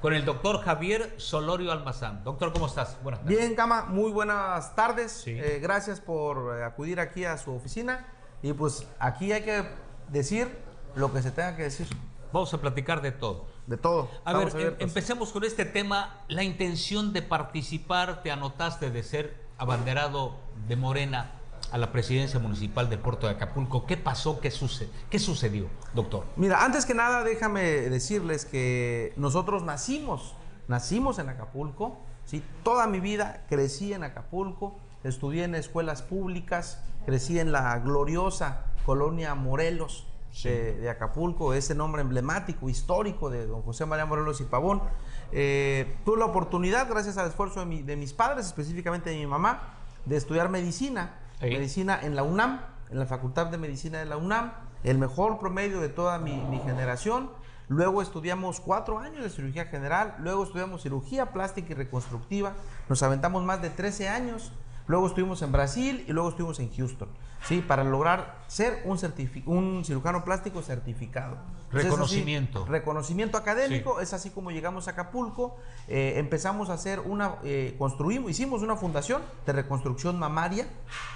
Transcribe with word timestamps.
Con 0.00 0.12
el 0.12 0.24
doctor 0.24 0.60
Javier 0.60 1.14
Solorio 1.18 1.70
Almazán. 1.70 2.24
Doctor, 2.24 2.52
¿cómo 2.52 2.66
estás? 2.66 2.98
Buenas 3.00 3.20
tardes. 3.20 3.38
Bien, 3.38 3.54
Cama, 3.54 3.84
muy 3.84 4.10
buenas 4.10 4.74
tardes. 4.74 5.22
Eh, 5.28 5.60
gracias 5.62 6.00
por 6.00 6.58
eh, 6.58 6.64
acudir 6.64 6.98
aquí 6.98 7.24
a 7.24 7.38
su 7.38 7.54
oficina. 7.54 8.08
Y 8.42 8.54
pues 8.54 8.88
aquí 8.98 9.30
hay 9.30 9.42
que 9.44 9.68
decir 10.08 10.48
lo 10.96 11.12
que 11.12 11.22
se 11.22 11.30
tenga 11.30 11.54
que 11.54 11.62
decir. 11.62 11.86
Vamos 12.32 12.52
a 12.52 12.60
platicar 12.60 13.02
de 13.02 13.12
todo. 13.12 13.51
De 13.66 13.76
todo. 13.76 14.10
A 14.24 14.32
ver, 14.32 14.48
em, 14.56 14.74
empecemos 14.80 15.30
con 15.32 15.44
este 15.44 15.64
tema. 15.64 16.24
La 16.28 16.42
intención 16.42 17.12
de 17.12 17.22
participar, 17.22 18.22
te 18.22 18.30
anotaste 18.30 18.90
de 18.90 19.02
ser 19.02 19.36
abanderado 19.58 20.36
de 20.66 20.76
Morena 20.76 21.32
a 21.70 21.78
la 21.78 21.92
presidencia 21.92 22.38
municipal 22.38 22.90
del 22.90 22.98
puerto 22.98 23.26
de 23.26 23.34
Acapulco. 23.34 23.86
¿Qué 23.86 23.96
pasó? 23.96 24.40
¿Qué, 24.40 24.50
sucede? 24.50 24.90
¿Qué 25.10 25.18
sucedió, 25.18 25.68
doctor? 25.94 26.26
Mira, 26.36 26.64
antes 26.64 26.84
que 26.84 26.94
nada, 26.94 27.24
déjame 27.24 27.62
decirles 27.62 28.44
que 28.44 29.14
nosotros 29.16 29.62
nacimos, 29.62 30.34
nacimos 30.68 31.18
en 31.18 31.30
Acapulco. 31.30 31.98
¿sí? 32.26 32.42
Toda 32.62 32.86
mi 32.88 33.00
vida 33.00 33.46
crecí 33.48 33.92
en 33.92 34.04
Acapulco, 34.04 34.78
estudié 35.02 35.44
en 35.44 35.54
escuelas 35.54 36.02
públicas, 36.02 36.82
crecí 37.06 37.38
en 37.38 37.52
la 37.52 37.78
gloriosa 37.78 38.66
colonia 38.84 39.34
Morelos 39.34 40.06
de, 40.42 40.88
Acapulco, 40.90 41.54
ese 41.54 41.74
nombre 41.74 42.02
emblemático, 42.02 42.68
histórico 42.68 43.30
de 43.30 43.46
don 43.46 43.62
José 43.62 43.86
María 43.86 44.06
Morelos 44.06 44.40
y 44.40 44.44
Pavón. 44.44 44.82
Eh, 45.30 45.96
tuve 46.04 46.18
la 46.18 46.24
oportunidad, 46.24 46.88
gracias 46.88 47.18
al 47.18 47.28
esfuerzo 47.28 47.64
de, 47.64 47.96
mis 47.96 48.12
padres, 48.12 48.46
específicamente 48.46 49.10
de 49.10 49.16
mi 49.16 49.26
mamá, 49.26 49.74
de 50.04 50.16
estudiar 50.16 50.48
medicina, 50.48 51.18
medicina 51.40 51.98
en 52.02 52.16
la 52.16 52.22
UNAM, 52.22 52.60
en 52.90 52.98
la 52.98 53.06
Facultad 53.06 53.46
de 53.46 53.58
Medicina 53.58 53.98
de 53.98 54.06
la 54.06 54.16
UNAM, 54.16 54.52
el 54.84 54.98
mejor 54.98 55.38
promedio 55.38 55.80
de 55.80 55.88
toda 55.88 56.18
mi, 56.18 56.36
mi 56.36 56.58
generación. 56.60 57.30
Luego 57.68 58.02
estudiamos 58.02 58.60
cuatro 58.60 58.98
años 58.98 59.22
de 59.22 59.30
cirugía 59.30 59.66
general, 59.66 60.16
luego 60.18 60.44
estudiamos 60.44 60.82
cirugía 60.82 61.32
plástica 61.32 61.72
y 61.72 61.74
reconstructiva, 61.74 62.54
nos 62.88 63.02
aventamos 63.02 63.44
más 63.44 63.62
de 63.62 63.70
13 63.70 64.08
años 64.08 64.52
Luego 64.86 65.06
estuvimos 65.06 65.40
en 65.42 65.52
Brasil 65.52 66.04
y 66.08 66.12
luego 66.12 66.30
estuvimos 66.30 66.58
en 66.58 66.70
Houston, 66.74 67.08
¿sí? 67.46 67.60
Para 67.60 67.84
lograr 67.84 68.42
ser 68.46 68.82
un, 68.84 68.98
un 69.46 69.84
cirujano 69.84 70.24
plástico 70.24 70.62
certificado. 70.62 71.38
Reconocimiento. 71.70 72.66
reconocimiento 72.66 73.38
académico, 73.38 74.00
es 74.00 74.12
así 74.12 74.28
como 74.28 74.50
llegamos 74.50 74.88
a 74.88 74.90
Acapulco, 74.90 75.56
eh, 75.88 76.14
empezamos 76.16 76.68
a 76.68 76.74
hacer 76.74 77.00
una, 77.00 77.36
eh, 77.44 77.74
construimos, 77.78 78.30
hicimos 78.30 78.60
una 78.62 78.76
fundación 78.76 79.22
de 79.46 79.54
reconstrucción 79.54 80.18
mamaria, 80.18 80.66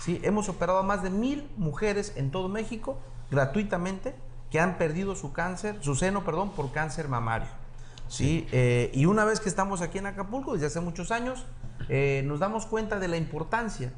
¿sí? 0.00 0.18
Hemos 0.22 0.48
operado 0.48 0.78
a 0.78 0.82
más 0.82 1.02
de 1.02 1.10
mil 1.10 1.50
mujeres 1.58 2.14
en 2.16 2.30
todo 2.30 2.48
México 2.48 2.98
gratuitamente 3.30 4.14
que 4.50 4.58
han 4.58 4.78
perdido 4.78 5.14
su 5.14 5.34
cáncer, 5.34 5.76
su 5.80 5.94
seno, 5.94 6.24
perdón, 6.24 6.52
por 6.52 6.72
cáncer 6.72 7.08
mamario. 7.08 7.48
¿sí? 8.08 8.46
Eh, 8.52 8.90
y 8.94 9.04
una 9.06 9.24
vez 9.24 9.40
que 9.40 9.48
estamos 9.48 9.82
aquí 9.82 9.98
en 9.98 10.06
Acapulco, 10.06 10.54
desde 10.54 10.66
hace 10.66 10.80
muchos 10.80 11.10
años, 11.10 11.44
nos 12.24 12.40
damos 12.40 12.64
cuenta 12.64 12.98
de 12.98 13.08
la 13.08 13.16
importancia 13.16 13.92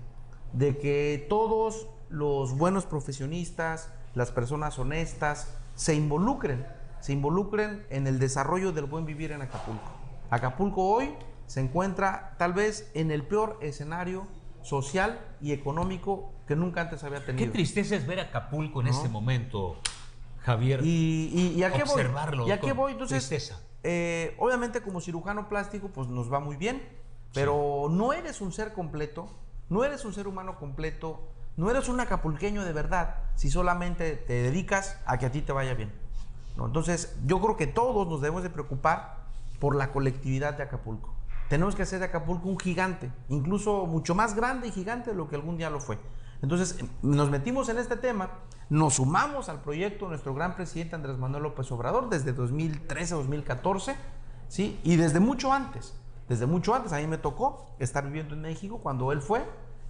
de 0.53 0.77
que 0.79 1.27
todos 1.29 1.87
los 2.11 2.57
buenos 2.57 2.87
profesionistas, 2.87 3.91
las 4.15 4.31
personas 4.31 4.79
honestas, 4.79 5.55
se 5.75 5.95
involucren, 5.95 6.67
se 7.01 7.13
involucren 7.13 7.87
en 7.91 8.07
el 8.07 8.19
desarrollo 8.19 8.73
del 8.73 8.87
buen 8.87 9.07
vivir 9.07 9.33
en 9.33 9.43
Acapulco. 9.43 9.91
Acapulco 10.31 10.83
hoy 10.89 11.15
se 11.47 11.61
encuentra 11.61 12.35
tal 12.39 12.53
vez 12.53 12.91
en 12.95 13.11
el 13.11 13.27
peor 13.27 13.59
escenario 13.63 14.27
social 14.63 15.21
y 15.41 15.53
económico 15.53 16.33
que 16.47 16.57
nunca 16.57 16.81
antes 16.81 17.05
había 17.05 17.25
tenido. 17.25 17.47
Qué 17.47 17.53
tristeza 17.53 17.97
es 17.97 18.07
ver 18.07 18.21
Acapulco 18.21 18.81
en 18.81 18.89
este 18.89 19.09
momento, 19.09 19.77
Javier. 20.41 20.81
Y, 20.83 21.55
y, 21.57 21.63
a 21.63 21.73
qué 21.73 21.83
observarlo. 21.83 22.43
voy. 22.43 22.51
¿Y 22.51 22.53
a 22.53 22.61
qué 22.61 22.73
voy? 22.73 22.93
Entonces, 22.93 23.55
eh, 23.83 24.35
obviamente 24.39 24.83
como 24.83 25.01
cirujano 25.01 25.49
plástico, 25.49 25.89
pues 25.89 26.09
nos 26.09 26.33
va 26.33 26.41
muy 26.41 26.57
bien 26.57 26.99
pero 27.33 27.89
no 27.91 28.13
eres 28.13 28.41
un 28.41 28.53
ser 28.53 28.73
completo, 28.73 29.29
no 29.69 29.85
eres 29.85 30.05
un 30.05 30.13
ser 30.13 30.27
humano 30.27 30.57
completo, 30.59 31.21
no 31.59 31.71
eres 31.71 31.91
un 31.91 32.01
acapulqueño 32.01 32.65
de 32.65 32.73
verdad 32.73 33.17
si 33.35 33.51
solamente 33.51 34.17
te 34.17 34.33
dedicas 34.33 34.99
a 35.05 35.19
que 35.19 35.27
a 35.27 35.31
ti 35.31 35.43
te 35.43 35.53
vaya 35.53 35.75
bien. 35.75 35.93
Entonces, 36.57 37.15
yo 37.27 37.41
creo 37.41 37.57
que 37.59 37.67
todos 37.67 38.09
nos 38.09 38.23
debemos 38.23 38.43
de 38.43 38.49
preocupar 38.51 39.27
por 39.61 39.77
la 39.77 39.93
colectividad 39.93 40.55
de 40.55 40.63
Acapulco. 40.63 41.15
Tenemos 41.51 41.77
que 41.77 41.83
hacer 41.83 41.99
de 41.99 42.07
Acapulco 42.07 42.49
un 42.49 42.59
gigante, 42.59 43.13
incluso 43.29 43.87
mucho 43.87 44.15
más 44.15 44.35
grande 44.35 44.69
y 44.69 44.73
gigante 44.73 45.11
de 45.11 45.17
lo 45.17 45.29
que 45.29 45.37
algún 45.37 45.59
día 45.59 45.69
lo 45.69 45.81
fue. 45.81 45.99
Entonces, 46.41 46.83
nos 47.03 47.31
metimos 47.31 47.69
en 47.69 47.79
este 47.79 47.97
tema, 47.97 48.31
nos 48.71 48.95
sumamos 48.95 49.51
al 49.51 49.61
proyecto 49.61 50.07
de 50.07 50.11
nuestro 50.13 50.35
gran 50.35 50.57
presidente 50.57 50.95
Andrés 50.95 51.19
Manuel 51.19 51.43
López 51.43 51.71
Obrador 51.71 52.09
desde 52.09 52.35
2013-2014, 52.35 53.95
¿sí? 54.49 54.81
Y 54.83 54.97
desde 54.97 55.21
mucho 55.21 55.53
antes 55.53 55.95
desde 56.29 56.47
mucho 56.47 56.75
antes. 56.75 56.93
A 56.93 56.99
mí 56.99 57.07
me 57.07 57.19
tocó 57.19 57.75
estar 57.79 58.05
viviendo 58.05 58.35
en 58.35 58.43
México 58.43 58.79
cuando 58.83 59.13
él 59.13 59.23
fue 59.23 59.45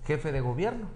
jefe 0.05 0.33
de 0.33 0.41
gobierno. 0.41 0.87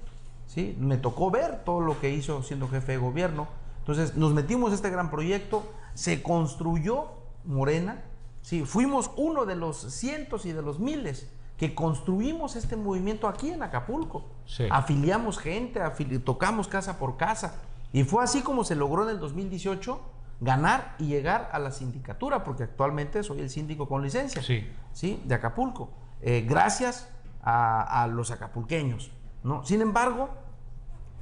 ¿Sí? 0.47 0.77
Me 0.79 0.97
tocó 0.97 1.31
ver 1.31 1.65
todo 1.65 1.81
lo 1.81 2.01
que 2.01 2.11
hizo 2.11 2.43
siendo 2.43 2.69
jefe 2.69 2.93
de 2.93 2.99
gobierno. 2.99 3.49
Entonces 3.79 4.17
nos 4.17 4.33
metimos 4.33 4.71
en 4.71 4.75
este 4.75 4.91
gran 4.91 5.11
proyecto, 5.11 5.65
se 5.95 6.23
construyó 6.23 7.09
Morena, 7.45 8.03
¿sí? 8.41 8.65
fuimos 8.65 9.11
uno 9.17 9.45
de 9.45 9.57
los 9.57 9.79
cientos 9.79 10.47
y 10.47 10.53
de 10.53 10.63
los 10.63 10.79
miles 10.79 11.29
que 11.57 11.75
construimos 11.75 12.57
este 12.57 12.77
movimiento 12.77 13.29
aquí 13.29 13.51
en 13.51 13.63
Acapulco. 13.63 14.25
Afiliamos 14.71 15.39
gente, 15.39 15.81
tocamos 16.25 16.67
casa 16.67 16.99
por 16.99 17.17
casa. 17.17 17.55
Y 17.93 18.05
fue 18.05 18.25
así 18.25 18.43
como 18.43 18.65
se 18.65 18.75
logró 18.75 19.05
en 19.05 19.11
el 19.11 19.21
2018 19.21 20.01
ganar 20.41 20.97
y 20.99 21.07
llegar 21.07 21.51
a 21.53 21.61
la 21.61 21.71
sindicatura, 21.71 22.43
porque 22.43 22.65
actualmente 22.65 23.23
soy 23.23 23.41
el 23.41 23.49
síndico 23.49 23.87
con 23.87 24.03
licencia 24.03 24.43
sí. 24.43 24.67
¿sí? 24.93 25.23
de 25.25 25.37
Acapulco, 25.37 25.91
eh, 26.21 26.45
gracias 26.49 27.09
a, 27.45 28.09
los 28.13 28.31
acapulqueños. 28.31 29.13
¿No? 29.43 29.65
Sin 29.65 29.81
embargo, 29.81 30.31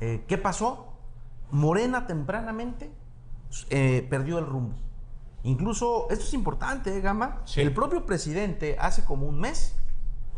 eh, 0.00 0.24
¿qué 0.26 0.38
pasó? 0.38 0.86
Morena 1.50 2.06
tempranamente 2.06 2.90
eh, 3.70 4.06
perdió 4.08 4.38
el 4.38 4.46
rumbo. 4.46 4.76
Incluso, 5.42 6.06
esto 6.10 6.24
es 6.24 6.34
importante, 6.34 7.00
Gama, 7.00 7.42
el 7.56 7.72
propio 7.72 8.04
presidente 8.04 8.76
hace 8.78 9.04
como 9.04 9.26
un 9.26 9.40
mes, 9.40 9.74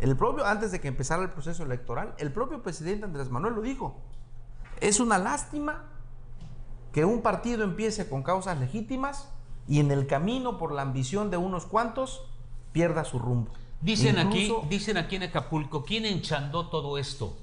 el 0.00 0.16
propio, 0.16 0.46
antes 0.46 0.70
de 0.70 0.80
que 0.80 0.88
empezara 0.88 1.22
el 1.22 1.30
proceso 1.30 1.64
electoral, 1.64 2.14
el 2.18 2.32
propio 2.32 2.62
presidente 2.62 3.04
Andrés 3.04 3.30
Manuel 3.30 3.54
lo 3.54 3.62
dijo, 3.62 4.00
es 4.80 5.00
una 5.00 5.18
lástima 5.18 5.86
que 6.92 7.04
un 7.04 7.22
partido 7.22 7.64
empiece 7.64 8.08
con 8.08 8.22
causas 8.22 8.58
legítimas 8.58 9.28
y 9.66 9.80
en 9.80 9.90
el 9.90 10.06
camino 10.06 10.58
por 10.58 10.72
la 10.72 10.82
ambición 10.82 11.30
de 11.30 11.36
unos 11.36 11.66
cuantos 11.66 12.22
pierda 12.72 13.04
su 13.04 13.18
rumbo. 13.18 13.50
Dicen 13.80 14.18
aquí, 14.18 14.52
dicen 14.68 14.96
aquí 14.96 15.16
en 15.16 15.24
Acapulco, 15.24 15.84
¿quién 15.84 16.04
enchandó 16.04 16.68
todo 16.68 16.98
esto 16.98 17.36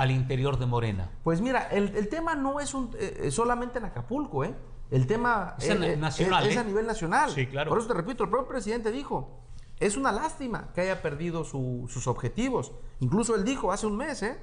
al 0.00 0.10
interior 0.10 0.58
de 0.58 0.64
Morena? 0.64 1.10
Pues 1.22 1.42
mira, 1.42 1.68
el, 1.68 2.08
tema 2.08 2.34
no 2.34 2.58
es 2.58 2.72
un, 2.72 2.90
eh, 2.98 3.24
eh, 3.24 3.30
solamente 3.30 3.78
en 3.78 3.84
Acapulco, 3.84 4.44
¿eh? 4.44 4.54
El 4.90 5.06
tema 5.06 5.56
es, 5.58 5.68
nacional, 5.98 6.46
es, 6.46 6.56
a 6.56 6.64
nivel 6.64 6.86
nacional. 6.86 7.30
Sí, 7.30 7.46
claro. 7.46 7.68
Por 7.68 7.78
eso 7.78 7.88
te 7.88 7.94
repito, 7.94 8.24
el 8.24 8.30
propio 8.30 8.48
presidente 8.48 8.90
dijo, 8.90 9.42
es 9.78 9.98
una 9.98 10.10
lástima 10.10 10.70
que 10.74 10.80
haya 10.80 11.02
perdido 11.02 11.44
sus 11.44 12.06
objetivos. 12.06 12.72
Incluso 13.00 13.34
él 13.34 13.44
dijo 13.44 13.72
hace 13.72 13.86
un 13.86 13.98
mes, 13.98 14.22
¿eh? 14.22 14.38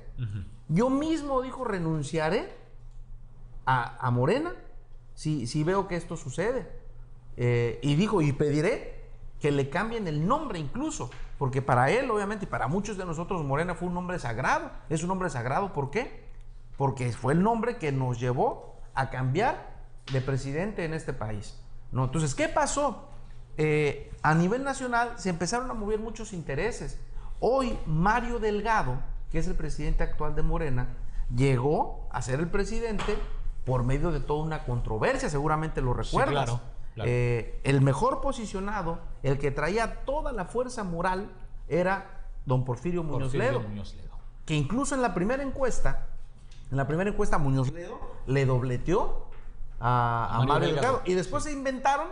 Yo 0.67 0.91
mismo 0.91 1.41
dijo, 1.41 1.65
renunciaré 1.65 2.55
a, 3.65 4.11
Morena 4.11 4.53
si, 5.15 5.47
si, 5.47 5.63
veo 5.63 5.87
que 5.87 5.95
esto 5.95 6.17
sucede. 6.17 6.69
Eh, 7.35 7.79
y 7.81 7.95
dijo, 7.95 8.21
y 8.21 8.31
pediré 8.31 9.09
que 9.39 9.51
le 9.51 9.69
cambien 9.69 10.07
el 10.07 10.27
nombre 10.27 10.59
incluso, 10.59 11.09
porque 11.37 11.61
para 11.61 11.91
él, 11.91 12.09
obviamente, 12.09 12.45
y 12.45 12.47
para 12.47 12.67
muchos 12.67 12.97
de 12.97 13.05
nosotros, 13.05 13.43
Morena 13.43 13.75
fue 13.75 13.87
un 13.87 13.93
nombre 13.93 14.19
sagrado. 14.19 14.71
Es 14.89 15.03
un 15.03 15.09
nombre 15.09 15.29
sagrado, 15.29 15.73
¿por 15.73 15.91
qué? 15.91 16.25
Porque 16.77 17.11
fue 17.11 17.33
el 17.33 17.43
nombre 17.43 17.77
que 17.77 17.91
nos 17.91 18.19
llevó 18.19 18.75
a 18.93 19.09
cambiar 19.09 19.77
de 20.11 20.21
presidente 20.21 20.85
en 20.85 20.93
este 20.93 21.13
país. 21.13 21.59
¿no? 21.91 22.05
Entonces, 22.05 22.33
¿qué 22.33 22.49
pasó? 22.49 23.07
eh, 23.57 24.11
a 24.21 24.35
nivel 24.35 24.63
nacional 24.63 25.13
se 25.17 25.29
empezaron 25.29 25.69
a 25.71 25.73
mover 25.73 25.99
muchos 25.99 26.31
intereses. 26.31 26.99
Hoy 27.39 27.77
Mario 27.85 28.39
Delgado, 28.39 28.99
que 29.31 29.39
es 29.39 29.47
el 29.47 29.55
presidente 29.55 30.03
actual 30.03 30.35
de 30.35 30.43
Morena, 30.43 30.87
llegó 31.35 32.07
a 32.11 32.21
ser 32.21 32.39
el 32.39 32.49
presidente 32.49 33.17
por 33.65 33.83
medio 33.83 34.11
de 34.11 34.19
toda 34.19 34.43
una 34.43 34.63
controversia, 34.63 35.29
seguramente 35.29 35.81
lo 35.81 35.93
recuerdas. 35.93 36.45
claro, 36.45 36.61
eh, 37.05 37.59
el 37.63 37.81
mejor 37.81 38.21
posicionado, 38.21 38.99
el 39.23 39.37
que 39.37 39.51
traía 39.51 40.05
toda 40.05 40.31
la 40.31 40.45
fuerza 40.45 40.83
moral, 40.83 41.29
era 41.67 42.23
don 42.45 42.63
Porfirio 42.63 43.03
Muñoz, 43.03 43.33
Ledo, 43.33 43.63
que 44.45 44.55
incluso 44.55 44.95
en 44.95 45.01
la 45.01 45.13
primera 45.13 45.43
encuesta, 45.43 46.07
en 46.71 46.77
la 46.77 46.87
primera 46.87 47.09
encuesta 47.09 47.37
Muñoz 47.37 47.71
Ledo 47.71 47.99
le 48.25 48.45
dobleteó 48.45 49.27
a, 49.79 50.43
Mario, 50.47 50.69
Delgado. 50.69 51.01
Y 51.05 51.13
después 51.13 51.43
se 51.43 51.51
inventaron, 51.51 52.07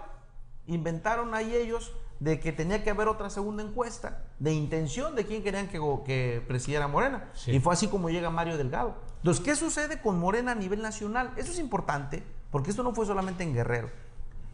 inventaron 0.68 1.34
ahí 1.34 1.56
ellos 1.56 1.94
de 2.20 2.40
que 2.40 2.52
tenía 2.52 2.84
que 2.84 2.90
haber 2.90 3.08
otra 3.08 3.30
segunda 3.30 3.64
encuesta 3.64 4.24
de 4.40 4.54
intención 4.54 5.16
de 5.16 5.26
quién 5.26 5.44
querían 5.44 5.68
que, 5.68 5.80
que 6.06 6.44
presidiera 6.48 6.88
Morena. 6.88 7.30
Y 7.48 7.60
fue 7.60 7.74
así 7.74 7.88
como 7.88 8.10
llega 8.10 8.30
Mario 8.30 8.58
Delgado. 8.58 8.96
Entonces, 9.18 9.44
¿qué 9.44 9.56
sucede 9.56 10.02
con 10.02 10.20
Morena 10.20 10.52
a 10.52 10.56
nivel 10.56 10.82
nacional? 10.82 11.34
Eso 11.36 11.52
es 11.52 11.60
importante, 11.60 12.24
porque 12.52 12.70
esto 12.70 12.84
no 12.84 12.94
fue 12.94 13.06
solamente 13.06 13.44
en 13.44 13.54
Guerrero. 13.54 13.90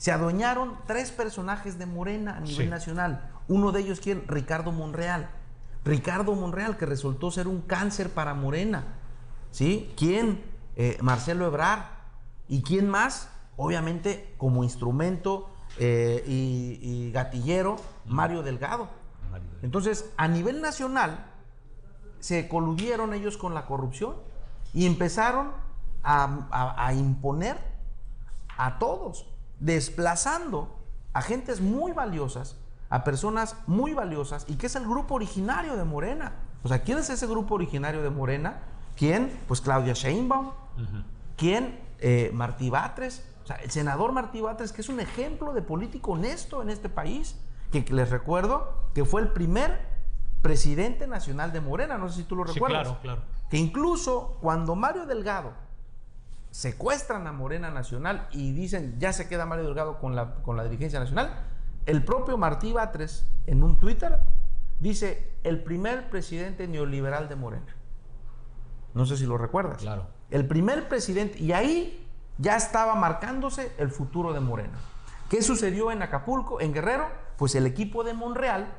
Se 0.02 0.12
adueñaron 0.12 0.80
tres 0.88 1.12
personajes 1.12 1.78
de 1.78 1.86
Morena 1.86 2.36
a 2.36 2.40
nivel 2.40 2.72
nacional. 2.72 3.30
Uno 3.48 3.72
de 3.72 3.82
ellos, 3.82 4.00
¿quién? 4.00 4.24
Ricardo 4.28 4.72
Monreal. 4.72 5.30
Ricardo 5.86 6.34
Monreal, 6.34 6.76
que 6.76 6.88
resultó 6.88 7.30
ser 7.30 7.48
un 7.48 7.62
cáncer 7.62 8.10
para 8.10 8.34
Morena. 8.34 8.96
¿Sí? 9.52 9.94
¿Quién? 9.96 10.44
Eh, 10.76 10.98
Marcelo 11.04 11.46
Ebrard. 11.46 11.84
¿Y 12.48 12.64
quién 12.64 12.90
más? 12.90 13.30
Obviamente, 13.58 14.34
como 14.40 14.64
instrumento 14.64 15.52
eh, 15.78 16.24
y, 16.26 17.12
gatillero, 17.12 17.76
Mario 18.08 18.42
Delgado. 18.42 18.90
Entonces, 19.62 20.10
a 20.18 20.28
nivel 20.28 20.64
nacional, 20.64 21.28
se 22.20 22.48
coludieron 22.48 23.14
ellos 23.14 23.38
con 23.38 23.54
la 23.54 23.68
corrupción 23.68 24.16
y 24.74 24.88
empezaron 24.88 25.52
a, 26.02 26.92
imponer 26.96 27.60
a 28.58 28.80
todos, 28.80 29.28
desplazando 29.62 30.78
a 31.14 31.22
gentes 31.22 31.62
muy 31.62 31.94
valiosas, 31.94 32.58
a 32.90 33.06
personas 33.06 33.56
muy 33.68 33.94
valiosas, 33.94 34.46
y 34.50 34.56
que 34.56 34.66
es 34.68 34.76
el 34.76 34.84
grupo 34.84 35.16
originario 35.16 35.78
de 35.78 35.86
Morena. 35.86 36.34
O 36.64 36.68
sea, 36.68 36.82
¿quién 36.84 36.98
es 36.98 37.10
ese 37.10 37.26
grupo 37.26 37.56
originario 37.56 38.04
de 38.04 38.10
Morena? 38.10 38.60
¿Quién? 38.98 39.32
Pues 39.48 39.62
Claudia 39.62 39.94
Sheinbaum. 39.94 40.52
¿Quién? 41.38 41.80
Eh, 42.00 42.32
Martí 42.34 42.70
Batres 42.70 43.24
el 43.62 43.72
senador 43.72 44.12
Martí 44.12 44.42
Batres, 44.42 44.72
que 44.72 44.82
es 44.82 44.90
un 44.90 45.00
ejemplo 45.00 45.54
de 45.54 45.62
político 45.62 46.12
honesto 46.12 46.62
en 46.62 46.70
este 46.70 46.90
país, 46.90 47.38
que 47.72 47.82
les 47.90 48.10
recuerdo 48.10 48.90
que 48.94 49.06
fue 49.06 49.22
el 49.22 49.30
primer 49.30 49.90
presidente 50.42 51.08
nacional 51.08 51.52
de 51.52 51.62
Morena, 51.62 51.98
no 51.98 52.10
sé 52.10 52.18
si 52.18 52.24
tú 52.24 52.36
lo 52.36 52.44
recuerdas. 52.44 52.84
claro, 52.84 53.00
claro. 53.02 53.22
Que 53.50 53.58
incluso 53.58 54.38
cuando 54.42 54.76
Mario 54.76 55.06
Delgado 55.06 55.54
secuestran 56.52 57.28
a 57.28 57.32
Morena 57.32 57.72
Nacional 57.72 58.28
y 58.32 58.52
dicen 58.52 58.96
ya 59.00 59.14
se 59.14 59.28
queda 59.28 59.46
Mario 59.46 59.66
Delgado 59.66 60.00
con 60.00 60.16
la, 60.16 60.36
con 60.36 60.58
la 60.58 60.64
dirigencia 60.64 61.00
nacional, 61.00 61.46
el 61.86 62.04
propio 62.04 62.38
Martí 62.38 62.74
Batres 62.74 63.26
en 63.48 63.64
un 63.64 63.78
Twitter 63.78 64.20
dice 64.80 65.32
el 65.44 65.64
primer 65.64 66.10
presidente 66.10 66.68
neoliberal 66.68 67.30
de 67.30 67.36
Morena. 67.36 67.76
No 68.94 69.06
sé 69.06 69.18
si 69.18 69.26
lo 69.26 69.38
recuerdas. 69.38 69.78
Claro. 69.78 70.08
El 70.30 70.48
primer 70.48 70.90
presidente, 70.90 71.40
y 71.40 71.54
ahí 71.54 72.08
ya 72.38 72.56
estaba 72.56 72.96
marcándose 72.96 73.72
el 73.78 73.90
futuro 73.90 74.34
de 74.34 74.40
Morena. 74.40 74.78
¿Qué 75.30 75.42
sucedió 75.42 75.92
en 75.92 76.02
Acapulco, 76.02 76.60
en 76.60 76.74
Guerrero? 76.74 77.08
Pues 77.38 77.56
el 77.56 77.66
equipo 77.66 78.04
de 78.04 78.14
Monreal 78.14 78.74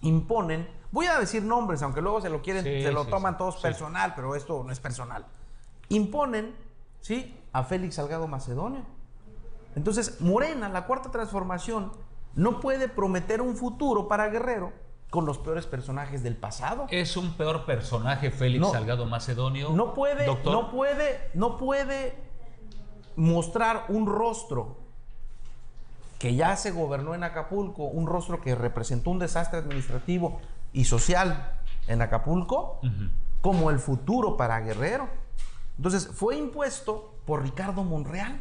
imponen, 0.00 0.68
voy 0.90 1.06
a 1.06 1.18
decir 1.18 1.42
nombres, 1.42 1.82
aunque 1.82 2.00
luego 2.00 2.20
se 2.20 2.30
lo 2.30 2.40
quieren, 2.40 2.64
se 2.64 2.92
lo 2.92 3.04
toman 3.06 3.36
todos 3.36 3.56
personal, 3.56 4.14
pero 4.14 4.34
esto 4.34 4.62
no 4.64 4.72
es 4.72 4.80
personal. 4.80 5.26
Imponen, 5.88 6.54
¿sí? 7.06 7.36
A 7.52 7.62
Félix 7.62 7.94
Salgado 7.94 8.26
Macedonio. 8.26 8.80
Entonces, 9.76 10.20
Morena, 10.20 10.68
la 10.68 10.86
cuarta 10.86 11.12
transformación, 11.12 11.92
no 12.34 12.58
puede 12.58 12.88
prometer 12.88 13.40
un 13.40 13.56
futuro 13.56 14.08
para 14.08 14.28
Guerrero 14.28 14.72
con 15.10 15.24
los 15.24 15.38
peores 15.38 15.66
personajes 15.66 16.24
del 16.24 16.36
pasado. 16.36 16.86
Es 16.90 17.16
un 17.16 17.34
peor 17.34 17.64
personaje 17.64 18.32
Félix 18.32 18.72
Salgado 18.72 19.06
Macedonio. 19.06 19.70
No 19.70 19.94
puede, 19.94 20.26
no 20.26 20.70
puede, 20.72 21.30
no 21.34 21.56
puede 21.58 22.16
mostrar 23.14 23.84
un 23.88 24.06
rostro 24.06 24.78
que 26.18 26.34
ya 26.34 26.56
se 26.56 26.72
gobernó 26.72 27.14
en 27.14 27.22
Acapulco, 27.22 27.84
un 27.84 28.08
rostro 28.08 28.40
que 28.40 28.56
representó 28.56 29.10
un 29.10 29.20
desastre 29.20 29.60
administrativo 29.60 30.40
y 30.72 30.86
social 30.86 31.52
en 31.86 32.02
Acapulco, 32.02 32.80
como 33.42 33.70
el 33.70 33.78
futuro 33.78 34.36
para 34.36 34.58
Guerrero. 34.58 35.08
Entonces 35.76 36.08
fue 36.08 36.36
impuesto 36.36 37.14
por 37.26 37.42
Ricardo 37.42 37.84
Monreal. 37.84 38.40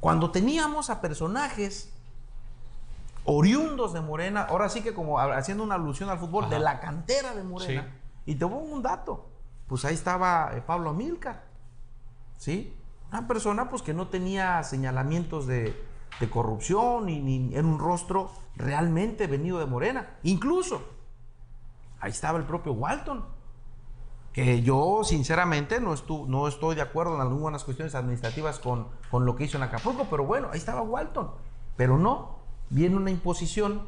Cuando 0.00 0.30
teníamos 0.30 0.90
a 0.90 1.00
personajes 1.00 1.92
oriundos 3.24 3.92
de 3.92 4.00
Morena, 4.00 4.42
ahora 4.42 4.68
sí 4.68 4.82
que 4.82 4.92
como 4.92 5.18
haciendo 5.18 5.64
una 5.64 5.76
alusión 5.76 6.10
al 6.10 6.18
fútbol, 6.18 6.50
de 6.50 6.58
la 6.58 6.80
cantera 6.80 7.34
de 7.34 7.42
Morena, 7.42 7.94
y 8.26 8.34
te 8.34 8.46
pongo 8.46 8.58
un 8.58 8.82
dato, 8.82 9.26
pues 9.66 9.84
ahí 9.84 9.94
estaba 9.94 10.50
eh, 10.54 10.62
Pablo 10.66 10.90
Amilcar, 10.90 11.44
¿sí? 12.36 12.76
Una 13.10 13.26
persona 13.26 13.70
pues 13.70 13.82
que 13.82 13.94
no 13.94 14.08
tenía 14.08 14.62
señalamientos 14.62 15.46
de, 15.46 15.74
corrupción 16.30 17.06
ni, 17.06 17.20
ni, 17.20 17.54
en 17.54 17.66
un 17.66 17.78
rostro 17.78 18.30
realmente 18.56 19.26
venido 19.26 19.58
de 19.58 19.66
Morena. 19.66 20.16
Incluso, 20.22 20.82
ahí 22.00 22.10
estaba 22.10 22.38
el 22.38 22.44
propio 22.44 22.72
Walton, 22.72 23.24
que 24.34 24.62
yo 24.62 25.02
sinceramente 25.04 25.80
no, 25.80 25.94
no 26.26 26.48
estoy 26.48 26.74
de 26.74 26.82
acuerdo 26.82 27.14
en 27.14 27.20
algunas 27.20 27.62
cuestiones 27.62 27.94
administrativas 27.94 28.58
con, 28.58 28.88
con 29.08 29.24
lo 29.24 29.36
que 29.36 29.44
hizo 29.44 29.56
en 29.56 29.62
Acapulco, 29.62 30.08
pero 30.10 30.24
bueno, 30.24 30.48
ahí 30.52 30.58
estaba 30.58 30.82
Walton. 30.82 31.30
Pero 31.76 31.98
no, 31.98 32.40
viene 32.68 32.96
una 32.96 33.12
imposición 33.12 33.82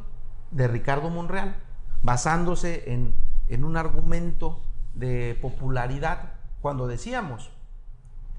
de 0.53 0.69
Ricardo 0.69 1.11
Monreal 1.11 1.57
basándose 2.03 2.93
en, 2.93 3.13
en 3.49 3.65
un 3.65 3.77
argumento 3.77 4.61
de 4.95 5.37
popularidad 5.43 6.35
cuando 6.63 6.87
decíamos, 6.87 7.51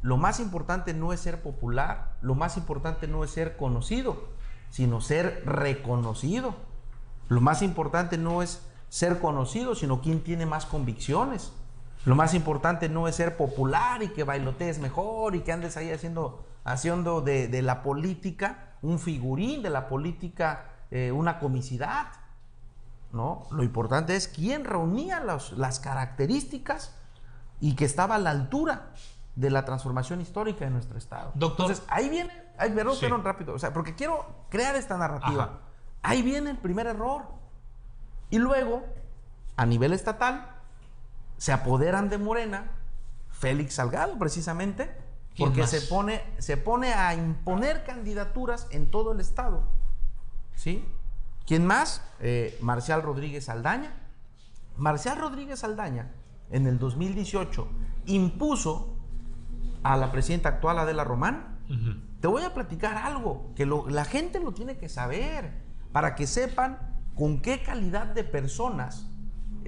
lo 0.02 0.16
más 0.16 0.40
importante 0.40 0.94
no 0.94 1.12
es 1.12 1.20
ser 1.20 1.42
popular, 1.42 2.16
lo 2.22 2.36
más 2.36 2.56
importante 2.56 3.08
no 3.10 3.26
es 3.26 3.32
ser 3.32 3.58
conocido, 3.58 4.30
sino 4.70 5.02
ser 5.02 5.44
reconocido. 5.46 6.56
Lo 7.28 7.42
más 7.42 7.62
importante 7.62 8.18
no 8.18 8.42
es 8.42 8.66
ser 8.88 9.20
conocido, 9.20 9.76
sino 9.76 10.02
quién 10.02 10.24
tiene 10.24 10.46
más 10.46 10.66
convicciones. 10.66 11.52
Lo 12.08 12.16
más 12.16 12.34
importante 12.34 12.88
no 12.88 13.10
es 13.10 13.16
ser 13.16 13.36
popular 13.36 14.02
y 14.02 14.08
que 14.08 14.24
bailotees 14.24 14.80
mejor 14.80 15.36
y 15.36 15.42
que 15.42 15.52
andes 15.52 15.76
ahí 15.76 15.92
haciendo, 15.92 16.46
haciendo 16.64 17.20
de, 17.20 17.62
la 17.62 17.84
política 17.84 18.76
un 18.82 18.98
figurín, 18.98 19.62
de 19.62 19.70
la 19.70 19.90
política 19.90 20.68
eh, 20.90 21.12
una 21.12 21.38
comicidad. 21.38 22.08
¿no? 23.12 23.44
Lo 23.52 23.62
importante 23.62 24.16
es 24.16 24.30
quién 24.30 24.64
reunía 24.64 25.20
las 25.20 25.80
características 25.82 26.96
y 27.60 27.76
que 27.76 27.84
estaba 27.84 28.16
a 28.16 28.20
la 28.20 28.30
altura 28.30 28.94
de 29.36 29.50
la 29.50 29.66
transformación 29.66 30.22
histórica 30.22 30.64
de 30.64 30.72
nuestro 30.72 30.98
Estado. 30.98 31.32
Doctor. 31.36 31.66
Entonces, 31.66 31.86
ahí 31.90 32.08
viene, 32.08 32.32
ahí, 32.58 32.72
perdón, 32.72 33.22
rápido, 33.26 33.54
o 33.54 33.60
sea, 33.60 33.74
porque 33.74 33.96
quiero 33.96 34.26
crear 34.50 34.78
esta 34.78 34.98
narrativa. 34.98 35.60
Ahí 36.04 36.22
viene 36.22 36.52
el 36.52 36.58
primer 36.58 36.88
error. 36.88 37.24
Y 38.30 38.38
luego, 38.38 38.86
a 39.58 39.66
nivel 39.66 39.92
estatal, 39.92 40.57
se 41.38 41.52
apoderan 41.52 42.10
de 42.10 42.18
Morena, 42.18 42.72
Félix 43.30 43.76
Salgado, 43.76 44.18
precisamente, 44.18 44.90
porque 45.38 45.68
se 45.68 45.82
pone, 45.82 46.24
se 46.40 46.58
pone 46.58 46.94
a 46.94 47.14
imponer 47.14 47.84
candidaturas 47.84 48.68
en 48.72 48.90
todo 48.90 49.12
el 49.12 49.20
Estado. 49.20 49.64
¿Sí? 50.56 50.84
¿Quién 51.46 51.66
más? 51.66 52.02
Eh, 52.20 52.58
Marcial 52.62 53.04
Rodríguez 53.04 53.48
Aldaña. 53.50 53.94
Marcial 54.76 55.18
Rodríguez 55.18 55.64
Aldaña, 55.64 56.12
en 56.52 56.68
el 56.68 56.80
2018, 56.80 57.68
impuso 58.06 58.98
a 59.84 59.98
la 59.98 60.12
presidenta 60.12 60.50
actual, 60.50 60.80
Adela 60.80 61.04
Román. 61.04 61.58
Te 62.22 62.28
voy 62.28 62.44
a 62.44 62.54
platicar 62.54 62.98
algo 62.98 63.52
que 63.56 63.66
la 63.66 64.06
gente 64.06 64.40
lo 64.40 64.54
tiene 64.54 64.78
que 64.78 64.90
saber 64.90 65.66
para 65.92 66.16
que 66.16 66.26
sepan 66.26 66.96
con 67.16 67.42
qué 67.42 67.62
calidad 67.62 68.08
de 68.08 68.24
personas 68.24 69.10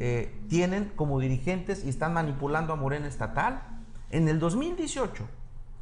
eh, 0.02 0.34
tienen 0.48 0.94
como 0.96 1.20
dirigentes 1.20 1.84
y 1.84 1.90
están 1.90 2.14
manipulando 2.14 2.72
a 2.72 2.78
Morena 2.78 3.06
Estatal. 3.06 3.82
En 4.12 4.30
el 4.30 4.40
2018, 4.40 5.28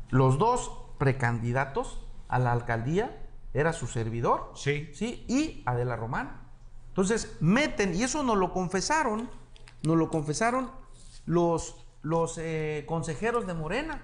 los 0.10 0.40
dos 0.40 0.72
precandidatos 0.98 2.04
a 2.28 2.40
la 2.40 2.52
alcaldía 2.52 3.16
era 3.54 3.74
su 3.74 3.86
servidor 3.86 4.54
sí. 4.56 4.90
¿sí? 4.96 5.24
y 5.28 5.62
Adela 5.68 5.96
Román. 5.96 6.42
Entonces 6.88 7.38
meten, 7.42 7.94
y 7.94 8.02
eso 8.02 8.24
nos 8.24 8.38
lo 8.38 8.54
confesaron, 8.54 9.30
nos 9.84 9.98
lo 9.98 10.10
confesaron 10.10 10.72
los, 11.28 11.86
los 12.02 12.40
eh, 12.40 12.86
consejeros 12.88 13.46
de 13.46 13.54
Morena. 13.54 14.02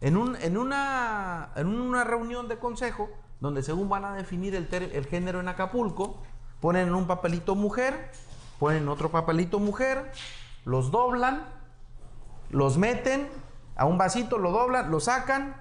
En, 0.00 0.16
un, 0.16 0.36
en, 0.36 0.58
una, 0.58 1.50
en 1.56 1.66
una 1.66 2.04
reunión 2.04 2.46
de 2.46 2.60
consejo 2.60 3.10
donde 3.40 3.64
según 3.64 3.88
van 3.88 4.04
a 4.04 4.14
definir 4.14 4.54
el, 4.54 4.72
el 4.72 5.06
género 5.06 5.40
en 5.40 5.48
Acapulco, 5.48 6.22
ponen 6.60 6.86
en 6.86 6.94
un 6.94 7.08
papelito 7.08 7.56
mujer, 7.56 8.12
ponen 8.58 8.88
otro 8.88 9.10
papelito 9.10 9.58
mujer, 9.58 10.12
los 10.64 10.90
doblan, 10.90 11.46
los 12.50 12.78
meten 12.78 13.28
a 13.76 13.84
un 13.84 13.98
vasito, 13.98 14.38
lo 14.38 14.50
doblan, 14.50 14.90
lo 14.90 15.00
sacan. 15.00 15.56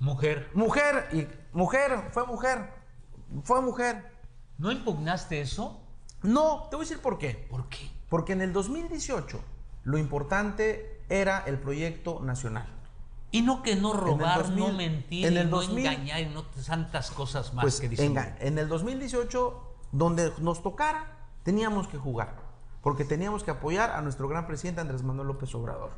Mujer. 0.00 0.50
Mujer, 0.54 1.08
y 1.12 1.26
mujer, 1.52 2.08
fue 2.12 2.26
mujer, 2.26 2.72
fue 3.44 3.60
mujer. 3.60 4.12
¿No 4.58 4.72
impugnaste 4.72 5.40
eso? 5.40 5.80
No, 6.22 6.68
te 6.70 6.76
voy 6.76 6.84
a 6.84 6.88
decir 6.88 7.02
por 7.02 7.18
qué. 7.18 7.46
¿Por 7.50 7.68
qué? 7.68 7.90
Porque 8.08 8.32
en 8.32 8.42
el 8.42 8.52
2018 8.52 9.40
lo 9.84 9.98
importante 9.98 11.02
era 11.08 11.44
el 11.46 11.58
proyecto 11.58 12.20
nacional. 12.20 12.66
Y 13.32 13.42
no 13.42 13.62
que 13.62 13.76
no 13.76 13.92
robar, 13.92 14.48
no 14.50 14.72
mentir, 14.72 15.26
en 15.26 15.36
el 15.36 15.50
no 15.50 15.62
engañar, 15.62 16.26
no 16.30 16.44
tantas 16.44 17.10
cosas 17.12 17.54
más 17.54 17.62
pues 17.62 17.80
que 17.80 17.88
dicen. 17.88 18.16
En, 18.40 18.58
el 18.58 18.68
2018, 18.68 19.76
donde 19.92 20.32
nos 20.38 20.62
tocara, 20.62 21.19
teníamos 21.42 21.88
que 21.88 21.98
jugar, 21.98 22.34
porque 22.82 23.04
teníamos 23.04 23.44
que 23.44 23.50
apoyar 23.50 23.90
a 23.90 24.02
nuestro 24.02 24.28
gran 24.28 24.46
presidente 24.46 24.80
Andrés 24.80 25.02
Manuel 25.02 25.28
López 25.28 25.54
Obrador. 25.54 25.90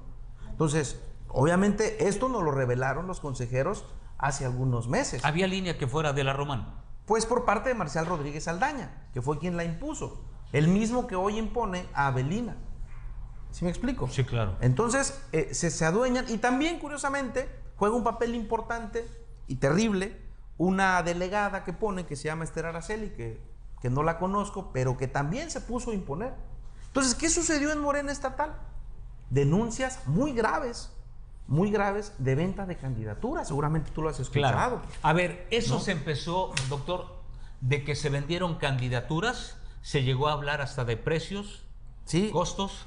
Entonces, 0.51 1.01
obviamente, 1.29 2.09
esto 2.09 2.29
nos 2.29 2.43
lo 2.43 2.51
revelaron 2.51 3.07
los 3.07 3.21
consejeros 3.21 3.85
hace 4.19 4.45
algunos 4.45 4.89
meses. 4.89 5.25
¿Había 5.25 5.47
línea 5.47 5.79
que 5.79 5.87
fuera 5.87 6.13
de 6.13 6.25
la 6.25 6.33
Román? 6.33 6.81
Pues 7.07 7.27
por 7.27 7.45
parte 7.45 7.69
de 7.69 7.75
Marcial 7.75 8.07
Rodríguez 8.07 8.47
Aldaña, 8.49 9.09
que 9.13 9.21
fue 9.23 9.39
quien 9.39 9.57
la 9.57 9.65
impuso. 9.65 10.25
El 10.53 10.69
mismo 10.69 11.07
que 11.07 11.17
hoy 11.17 11.39
impone 11.39 11.87
a 11.95 12.09
Avelina. 12.09 12.57
¿Sí 13.51 13.65
me 13.65 13.71
explico? 13.71 14.09
Sí, 14.09 14.25
claro. 14.25 14.57
Entonces, 14.61 15.23
eh, 15.33 15.53
se, 15.53 15.71
se 15.71 15.85
adueñan 15.85 16.27
y 16.29 16.39
también, 16.39 16.79
curiosamente, 16.79 17.49
juega 17.77 17.97
un 17.97 18.05
papel 18.05 18.35
importante 18.35 19.07
y 19.47 19.57
terrible 19.57 20.21
una 20.59 21.03
delegada 21.03 21.65
que 21.65 21.73
pone, 21.73 22.07
que 22.07 22.17
se 22.17 22.25
llama 22.25 22.45
Esther 22.45 22.67
Araceli, 22.67 23.11
que, 23.11 23.41
que 23.83 23.91
no 23.91 24.05
la 24.05 24.19
conozco, 24.19 24.71
pero 24.73 24.97
que 24.97 25.09
también 25.09 25.51
se 25.51 25.61
puso 25.61 25.91
a 25.91 25.95
imponer. 25.95 26.33
Entonces, 26.87 27.17
¿qué 27.17 27.29
sucedió 27.29 27.73
en 27.73 27.81
Morena 27.81 28.13
Estatal? 28.13 28.55
Denuncias 29.29 30.07
muy 30.07 30.33
graves, 30.33 30.93
muy 31.49 31.73
graves 31.73 32.13
de 32.19 32.37
venta 32.37 32.65
de 32.65 32.77
candidaturas. 32.77 33.49
Seguramente 33.49 33.91
tú 33.91 34.03
lo 34.03 34.09
has 34.09 34.21
escuchado. 34.21 34.81
A 35.03 35.13
ver, 35.13 35.49
eso 35.51 35.81
se 35.81 35.91
empezó, 35.91 36.53
doctor, 36.69 37.23
de 37.61 37.83
que 37.83 37.97
se 37.97 38.09
vendieron 38.09 38.55
candidaturas, 38.55 39.57
se 39.81 40.05
llegó 40.05 40.29
a 40.29 40.33
hablar 40.35 40.61
hasta 40.61 40.85
de 40.85 40.97
precios, 40.97 41.65
sí. 42.05 42.31
costos. 42.31 42.87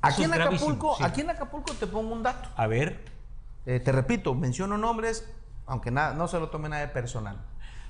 Aquí 0.00 0.22
en, 0.22 0.32
Acapulco, 0.32 0.96
aquí 1.02 1.22
en 1.22 1.30
Acapulco 1.30 1.72
te 1.74 1.88
pongo 1.88 2.14
un 2.14 2.22
dato. 2.22 2.48
A 2.54 2.68
ver. 2.68 3.04
Eh, 3.64 3.80
te 3.80 3.90
repito, 3.90 4.32
menciono 4.34 4.78
nombres, 4.78 5.28
aunque 5.66 5.90
nada, 5.90 6.14
no 6.14 6.28
se 6.28 6.38
lo 6.38 6.50
tome 6.50 6.68
nada 6.68 6.82
de 6.82 6.88
personal. 6.88 7.44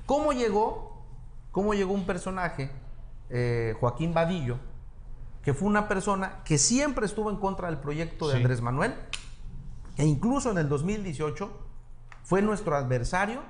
¿Cómo 0.07 0.33
llegó, 0.33 0.96
cómo 1.57 1.73
llegó 1.73 1.95
un 1.95 2.05
personaje, 2.05 2.71
eh, 3.31 3.75
Joaquín 3.81 4.13
Vadillo, 4.13 4.59
que 5.43 5.55
fue 5.55 5.67
una 5.67 5.89
persona 5.89 6.43
que 6.45 6.59
siempre 6.59 7.07
estuvo 7.07 7.31
en 7.31 7.39
contra 7.39 7.69
del 7.71 7.79
proyecto 7.79 8.29
de 8.29 8.37
Andrés 8.37 8.61
Manuel, 8.61 8.95
e 9.97 10.05
incluso 10.05 10.51
en 10.51 10.59
el 10.59 10.69
2018 10.69 11.51
fue 12.25 12.43
nuestro 12.43 12.77
adversario 12.77 13.41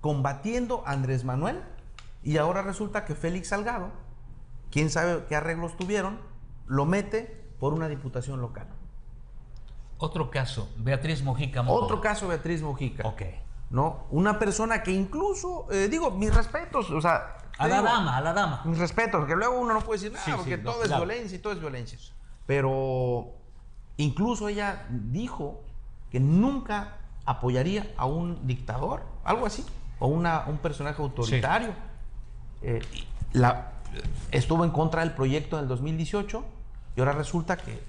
combatiendo 0.00 0.82
a 0.86 0.90
Andrés 0.90 1.22
Manuel, 1.22 1.62
y 2.24 2.36
ahora 2.38 2.62
resulta 2.62 3.04
que 3.04 3.14
Félix 3.14 3.50
Salgado, 3.50 3.92
quién 4.72 4.90
sabe 4.90 5.26
qué 5.28 5.36
arreglos 5.36 5.76
tuvieron, 5.76 6.18
lo 6.66 6.84
mete 6.84 7.44
por 7.60 7.74
una 7.74 7.86
diputación 7.86 8.40
local. 8.40 8.66
Otro 9.98 10.32
caso, 10.32 10.68
Beatriz 10.78 11.22
Mojica. 11.22 11.62
Otro 11.62 12.00
caso, 12.00 12.26
Beatriz 12.26 12.60
Mojica. 12.60 13.06
Ok. 13.06 13.22
¿No? 13.70 14.06
Una 14.10 14.38
persona 14.38 14.82
que 14.82 14.92
incluso, 14.92 15.66
eh, 15.70 15.88
digo, 15.88 16.10
mis 16.12 16.34
respetos, 16.34 16.90
o 16.90 17.00
sea... 17.00 17.38
A 17.58 17.66
la 17.66 17.82
dama, 17.82 18.16
a 18.16 18.20
la 18.20 18.32
dama. 18.32 18.62
Mis 18.64 18.78
respetos, 18.78 19.20
porque 19.20 19.34
luego 19.34 19.58
uno 19.58 19.74
no 19.74 19.80
puede 19.80 19.98
decir 20.00 20.12
nada, 20.12 20.36
porque 20.36 20.58
todo 20.58 20.84
es 20.84 20.90
violencia 20.90 21.36
y 21.36 21.40
todo 21.40 21.54
es 21.54 21.60
violencia. 21.60 21.98
Pero 22.46 23.32
incluso 23.96 24.48
ella 24.48 24.86
dijo 24.90 25.62
que 26.10 26.20
nunca 26.20 26.98
apoyaría 27.24 27.92
a 27.96 28.06
un 28.06 28.46
dictador, 28.46 29.02
algo 29.24 29.46
así, 29.46 29.64
o 29.98 30.06
una, 30.06 30.44
un 30.46 30.58
personaje 30.58 31.02
autoritario. 31.02 31.72
Eh, 32.62 32.80
la, 33.32 33.72
estuvo 34.30 34.64
en 34.64 34.70
contra 34.70 35.00
del 35.00 35.12
proyecto 35.12 35.56
en 35.56 35.64
el 35.64 35.68
2018 35.68 36.44
y 36.96 37.00
ahora 37.00 37.12
resulta 37.12 37.56
que 37.56 37.82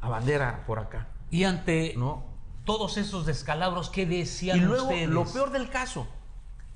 a 0.00 0.08
bandera 0.08 0.64
por 0.66 0.78
acá. 0.78 1.08
Y 1.30 1.44
ante 1.44 1.94
¿no? 1.96 2.24
Todos 2.64 2.96
esos 2.96 3.26
descalabros, 3.26 3.90
¿qué 3.90 4.06
decían 4.06 4.58
Y 4.58 4.60
luego, 4.60 4.84
ustedes? 4.84 5.08
lo 5.08 5.24
peor 5.24 5.50
del 5.50 5.68
caso, 5.68 6.06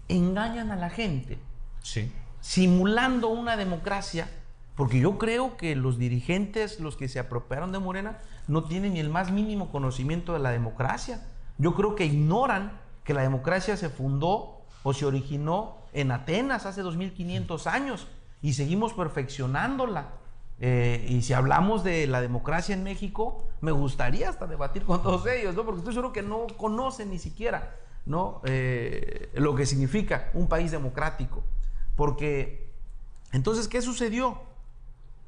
engañan 0.09 0.71
a 0.71 0.77
la 0.77 0.91
gente. 0.91 1.39
Sí. 1.83 2.13
Simulando 2.41 3.29
una 3.29 3.57
democracia, 3.57 4.29
porque 4.77 5.01
yo 5.01 5.19
creo 5.19 5.57
que 5.57 5.75
los 5.77 5.99
dirigentes, 5.99 6.81
los 6.81 6.97
que 6.97 7.09
se 7.09 7.19
apropiaron 7.19 7.73
de 7.73 7.79
Morena, 7.79 8.19
no 8.47 8.65
tienen 8.65 8.95
ni 8.95 9.01
el 9.01 9.11
más 9.11 9.31
mínimo 9.31 9.71
conocimiento 9.71 10.33
de 10.33 10.39
la 10.39 10.51
democracia. 10.51 11.27
Yo 11.59 11.75
creo 11.75 11.95
que 11.95 12.07
ignoran 12.07 12.81
que 13.05 13.15
la 13.15 13.23
democracia 13.23 13.77
se 13.77 13.89
fundó 13.89 14.63
o 14.83 14.93
se 14.93 15.05
originó 15.05 15.79
en 15.93 16.13
Atenas 16.13 16.67
hace 16.67 16.83
2500 16.83 17.67
años 17.67 18.07
y 18.43 18.53
seguimos 18.53 18.93
perfeccionándola. 18.93 20.09
Eh, 20.61 21.07
y 21.09 21.23
si 21.23 21.33
hablamos 21.33 21.85
de 21.85 22.07
la 22.07 22.21
democracia 22.21 22.75
en 22.75 22.83
México, 22.83 23.49
me 23.61 23.71
gustaría 23.71 24.29
hasta 24.29 24.47
debatir 24.47 24.85
con 24.85 25.03
todos 25.03 25.27
ellos, 25.27 25.55
¿no? 25.55 25.65
Porque 25.65 25.79
estoy 25.79 25.95
seguro 25.95 26.13
que 26.13 26.23
no 26.23 26.47
conocen 26.57 27.11
ni 27.11 27.19
siquiera. 27.19 27.77
Eh, 28.45 29.31
lo 29.35 29.55
que 29.55 29.67
significa 29.67 30.31
un 30.35 30.49
país 30.49 30.71
democrático. 30.71 31.45
Porque, 31.95 32.73
entonces, 33.33 33.69
¿qué 33.69 33.83
sucedió? 33.83 34.41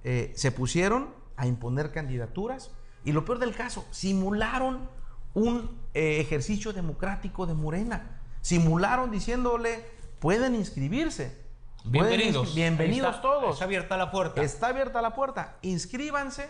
Eh, 0.03 0.33
se 0.35 0.51
pusieron 0.51 1.11
a 1.37 1.47
imponer 1.47 1.93
candidaturas 1.93 2.71
y 3.05 3.13
lo 3.13 3.25
peor 3.25 3.39
del 3.39 3.55
caso, 3.55 3.85
simularon 3.91 4.89
un 5.35 5.79
ejercicio 5.95 6.73
democrático 6.73 7.47
de 7.47 7.55
Morena. 7.55 8.21
Simularon 8.41 9.11
diciéndole, 9.11 9.85
pueden 10.19 10.55
inscribirse 10.55 11.37
Bienvenidos. 11.85 12.55
Bienvenidos 12.55 13.23
todos. 13.23 13.55
Está 13.55 13.65
abierta 13.65 13.97
la 13.97 14.11
puerta. 14.11 14.43
Está 14.43 14.69
abierta 14.69 15.01
la 15.01 15.15
puerta. 15.15 15.57
Inscríbanse. 15.63 16.49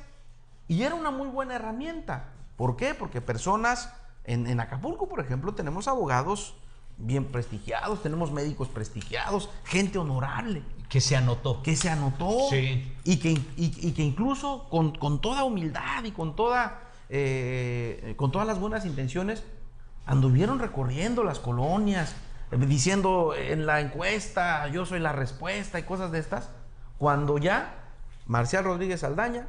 Y 0.69 0.83
era 0.83 0.95
una 0.95 1.11
muy 1.11 1.29
buena 1.29 1.55
herramienta. 1.55 2.31
¿Por 2.57 2.77
qué? 2.77 2.95
Porque 2.95 3.21
personas, 3.21 3.93
en, 4.25 4.59
Acapulco, 4.61 5.09
por 5.09 5.21
ejemplo, 5.21 5.55
tenemos 5.55 5.89
abogados 5.89 6.55
bien 6.99 7.25
prestigiados, 7.25 8.03
tenemos 8.03 8.31
médicos 8.31 8.69
prestigiados, 8.69 9.49
gente 9.65 9.99
honorable. 9.99 10.63
Que 10.89 11.01
se 11.01 11.17
anotó. 11.17 11.63
Que 11.63 11.77
se 11.77 11.89
anotó. 11.89 12.49
Sí. 12.51 12.93
Y 13.05 13.19
que, 13.19 13.35
que 13.95 14.03
incluso 14.03 14.69
con, 14.69 15.21
toda 15.21 15.45
humildad 15.45 16.05
y 16.05 16.11
con, 16.11 16.35
toda, 16.35 16.81
eh, 17.09 18.15
con 18.17 18.33
todas 18.33 18.47
las 18.47 18.59
buenas 18.59 18.85
intenciones 18.85 19.45
anduvieron 20.07 20.59
recorriendo 20.59 21.23
las 21.23 21.39
colonias, 21.39 22.17
diciendo 22.50 23.35
en 23.37 23.66
la 23.66 23.80
encuesta 23.80 24.66
yo 24.69 24.85
soy 24.85 25.00
la 25.00 25.12
respuesta 25.12 25.78
y 25.78 25.85
cosas 25.85 26.12
de 26.12 26.19
estas, 26.19 26.50
cuando 26.99 27.38
ya 27.38 27.75
Marcial 28.26 28.64
Rodríguez 28.64 29.04
Aldaña, 29.04 29.47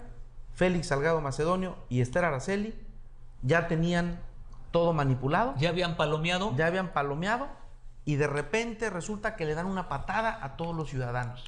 Félix 0.54 0.88
Salgado 0.88 1.22
Macedonio 1.22 1.78
y 1.90 2.02
Esther 2.02 2.26
Araceli 2.26 2.76
ya 3.42 3.68
tenían 3.68 4.20
todo 4.72 4.94
manipulado. 4.94 5.54
Ya 5.58 5.70
habían 5.70 5.98
palomeado. 5.98 6.56
Ya 6.56 6.68
habían 6.68 6.94
palomeado 6.94 7.48
y 8.06 8.16
de 8.16 8.28
repente 8.28 8.90
resulta 8.90 9.36
que 9.36 9.46
le 9.46 9.56
dan 9.56 9.66
una 9.66 9.90
patada 9.90 10.40
a 10.42 10.56
todos 10.58 10.76
los 10.76 10.90
ciudadanos. 10.90 11.46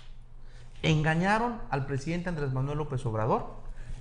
Engañaron 0.82 1.62
al 1.70 1.86
presidente 1.86 2.30
Andrés 2.30 2.54
Manuel 2.54 2.78
López 2.78 3.06
Obrador, 3.06 3.56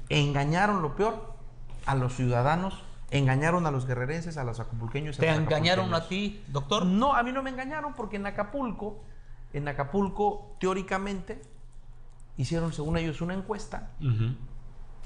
engañaron 0.09 0.82
lo 0.82 0.97
peor 0.97 1.35
a 1.87 1.94
los 1.94 2.14
ciudadanos 2.14 2.82
engañaron 3.12 3.66
a 3.66 3.71
los 3.71 3.87
guerrerenses, 3.87 4.37
a 4.38 4.45
los 4.45 4.59
acapulqueños. 4.59 5.19
¿Te 5.19 5.28
engañaron 5.28 5.95
a 5.95 6.09
ti, 6.09 6.42
doctor? 6.49 6.87
No, 6.87 7.14
a 7.14 7.23
mí 7.23 7.31
no 7.31 7.42
me 7.42 7.50
engañaron 7.50 7.92
porque 7.95 8.16
en 8.16 8.26
Acapulco, 8.26 9.02
en 9.52 9.69
Acapulco, 9.69 10.57
teóricamente, 10.59 11.40
hicieron, 12.38 12.73
según 12.73 12.97
ellos, 12.97 13.21
una 13.21 13.35
encuesta 13.35 13.90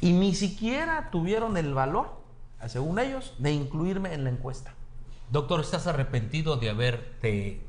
y 0.01 0.13
ni 0.13 0.35
siquiera 0.35 1.11
tuvieron 1.11 1.57
el 1.57 1.75
valor, 1.75 2.21
según 2.69 2.99
ellos, 2.99 3.35
de 3.39 3.53
incluirme 3.53 4.15
en 4.15 4.25
la 4.25 4.31
encuesta. 4.31 4.73
Doctor, 5.31 5.61
¿estás 5.61 5.89
arrepentido 5.89 6.57
de 6.57 6.71
haberte 6.71 7.67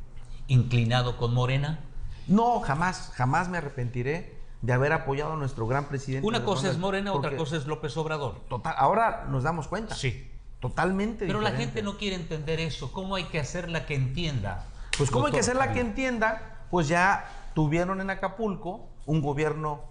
inclinado 0.48 1.18
con 1.18 1.34
Morena? 1.34 1.80
No, 2.28 2.60
jamás, 2.60 3.12
jamás 3.16 3.50
me 3.50 3.58
arrepentiré 3.58 4.37
de 4.62 4.74
haber 4.74 4.94
apoyado 4.94 5.34
a 5.34 5.36
nuestro 5.36 5.68
gran 5.68 5.86
presidente. 5.86 6.28
Una 6.28 6.44
cosa 6.44 6.70
es 6.70 6.78
Morena, 6.78 7.14
otra 7.14 7.36
cosa 7.36 7.58
es 7.58 7.68
López 7.68 7.96
Obrador. 7.98 8.40
Total, 8.50 8.74
ahora 8.78 9.26
nos 9.30 9.44
damos 9.44 9.68
cuenta. 9.68 9.96
Sí. 9.96 10.32
Totalmente. 10.60 11.28
Pero 11.28 11.42
la 11.42 11.52
gente 11.52 11.84
no 11.84 11.98
quiere 11.98 12.16
entender 12.16 12.60
eso. 12.60 12.92
¿Cómo 12.92 13.16
hay 13.16 13.26
que 13.26 13.40
hacerla 13.40 13.86
que 13.86 13.94
entienda? 13.96 14.66
Pues 14.98 15.12
cómo 15.12 15.28
hay 15.28 15.34
que 15.34 15.40
hacerla 15.40 15.72
que 15.72 15.80
entienda, 15.80 16.66
pues 16.72 16.88
ya 16.88 17.52
tuvieron 17.54 18.02
en 18.02 18.10
Acapulco 18.10 18.88
un 19.06 19.22
gobierno 19.22 19.82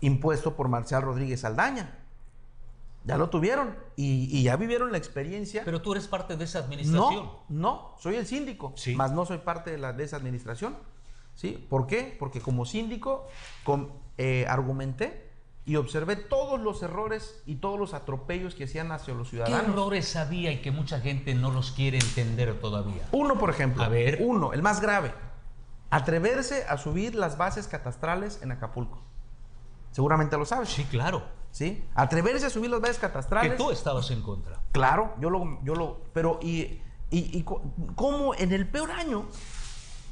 impuesto 0.00 0.54
por 0.54 0.68
Marcial 0.68 1.02
Rodríguez 1.02 1.44
Aldaña. 1.44 1.98
Ya 3.04 3.16
lo 3.16 3.30
tuvieron 3.30 3.76
y, 3.96 4.42
ya 4.42 4.56
vivieron 4.56 4.92
la 4.92 4.98
experiencia. 4.98 5.62
Pero 5.64 5.80
tú 5.80 5.92
eres 5.92 6.06
parte 6.06 6.36
de 6.36 6.44
esa 6.44 6.60
administración. 6.60 7.14
No, 7.14 7.44
no, 7.48 7.96
soy 7.98 8.16
el 8.16 8.26
síndico, 8.26 8.74
sí. 8.76 8.94
más 8.94 9.10
no 9.12 9.24
soy 9.24 9.38
parte 9.38 9.72
de, 9.72 9.78
la, 9.78 9.92
de 9.92 10.04
esa 10.04 10.16
administración. 10.16 10.76
¿Sí? 11.42 11.66
¿Por 11.68 11.88
qué? 11.88 12.14
Porque 12.20 12.40
como 12.40 12.64
síndico 12.64 13.26
eh, 14.16 14.46
argumenté 14.48 15.28
y 15.64 15.74
observé 15.74 16.14
todos 16.14 16.60
los 16.60 16.84
errores 16.84 17.42
y 17.46 17.56
todos 17.56 17.80
los 17.80 17.94
atropellos 17.94 18.54
que 18.54 18.64
hacían 18.64 18.92
hacia 18.92 19.12
los 19.12 19.30
ciudadanos. 19.30 19.60
¿Qué 19.60 19.70
errores 19.72 20.14
había 20.14 20.52
y 20.52 20.62
que 20.62 20.70
mucha 20.70 21.00
gente 21.00 21.34
no 21.34 21.50
los 21.50 21.72
quiere 21.72 21.98
entender 21.98 22.60
todavía? 22.60 23.08
Uno, 23.10 23.40
por 23.40 23.50
ejemplo. 23.50 23.82
A 23.82 23.88
ver. 23.88 24.18
Uno, 24.20 24.52
el 24.52 24.62
más 24.62 24.80
grave. 24.80 25.12
Atreverse 25.90 26.64
a 26.68 26.78
subir 26.78 27.16
las 27.16 27.36
bases 27.36 27.66
catastrales 27.66 28.40
en 28.42 28.52
Acapulco. 28.52 29.02
Seguramente 29.90 30.38
lo 30.38 30.44
sabes. 30.44 30.68
Sí, 30.68 30.84
claro. 30.84 31.24
¿Sí? 31.50 31.84
Atreverse 31.96 32.46
a 32.46 32.50
subir 32.50 32.70
las 32.70 32.80
bases 32.80 33.00
catastrales. 33.00 33.50
Que 33.50 33.58
tú 33.58 33.72
estabas 33.72 34.08
en 34.12 34.22
contra. 34.22 34.60
Claro, 34.70 35.16
yo 35.18 35.28
lo, 35.28 35.60
yo 35.64 35.74
lo, 35.74 36.02
pero 36.12 36.38
y, 36.40 36.80
y, 37.10 37.44
cómo 37.96 38.32
en 38.36 38.52
el 38.52 38.68
peor 38.68 38.92
año, 38.92 39.26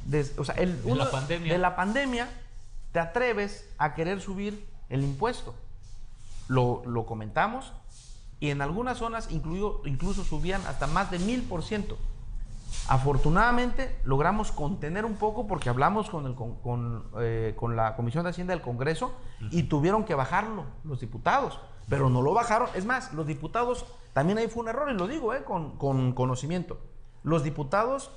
de, 0.05 0.25
o 0.37 0.43
sea, 0.43 0.55
el, 0.55 0.83
de, 0.83 0.95
la 0.95 1.11
pandemia. 1.11 1.53
de 1.53 1.59
la 1.59 1.75
pandemia, 1.75 2.29
te 2.91 2.99
atreves 2.99 3.69
a 3.77 3.93
querer 3.93 4.21
subir 4.21 4.65
el 4.89 5.03
impuesto. 5.03 5.55
Lo, 6.47 6.83
lo 6.85 7.05
comentamos 7.05 7.71
y 8.41 8.49
en 8.49 8.61
algunas 8.61 8.97
zonas 8.97 9.29
incluso 9.31 10.23
subían 10.23 10.61
hasta 10.67 10.87
más 10.87 11.11
de 11.11 11.19
mil 11.19 11.43
por 11.43 11.63
ciento. 11.63 11.97
Afortunadamente 12.87 13.95
logramos 14.03 14.51
contener 14.51 15.05
un 15.05 15.15
poco 15.15 15.45
porque 15.45 15.69
hablamos 15.69 16.09
con, 16.09 16.25
el, 16.25 16.35
con, 16.35 17.05
eh, 17.19 17.53
con, 17.55 17.75
la 17.75 17.95
Comisión 17.95 18.23
de 18.23 18.31
Hacienda 18.31 18.53
del 18.53 18.63
Congreso 18.63 19.13
y 19.51 19.63
tuvieron 19.63 20.05
que 20.05 20.15
bajarlo 20.15 20.65
los 20.83 20.99
diputados, 20.99 21.59
pero 21.87 22.09
no 22.09 22.21
lo 22.21 22.33
bajaron. 22.33 22.69
Es 22.73 22.85
más, 22.85 23.13
los 23.13 23.27
diputados, 23.27 23.85
también 24.13 24.39
ahí 24.39 24.47
fue 24.47 24.63
un 24.63 24.69
error 24.69 24.89
y 24.89 24.95
lo 24.97 25.07
digo 25.07 25.33
eh, 25.33 25.43
con, 25.43 25.77
con 25.77 26.13
conocimiento. 26.13 26.79
Los 27.23 27.43
diputados 27.43 28.09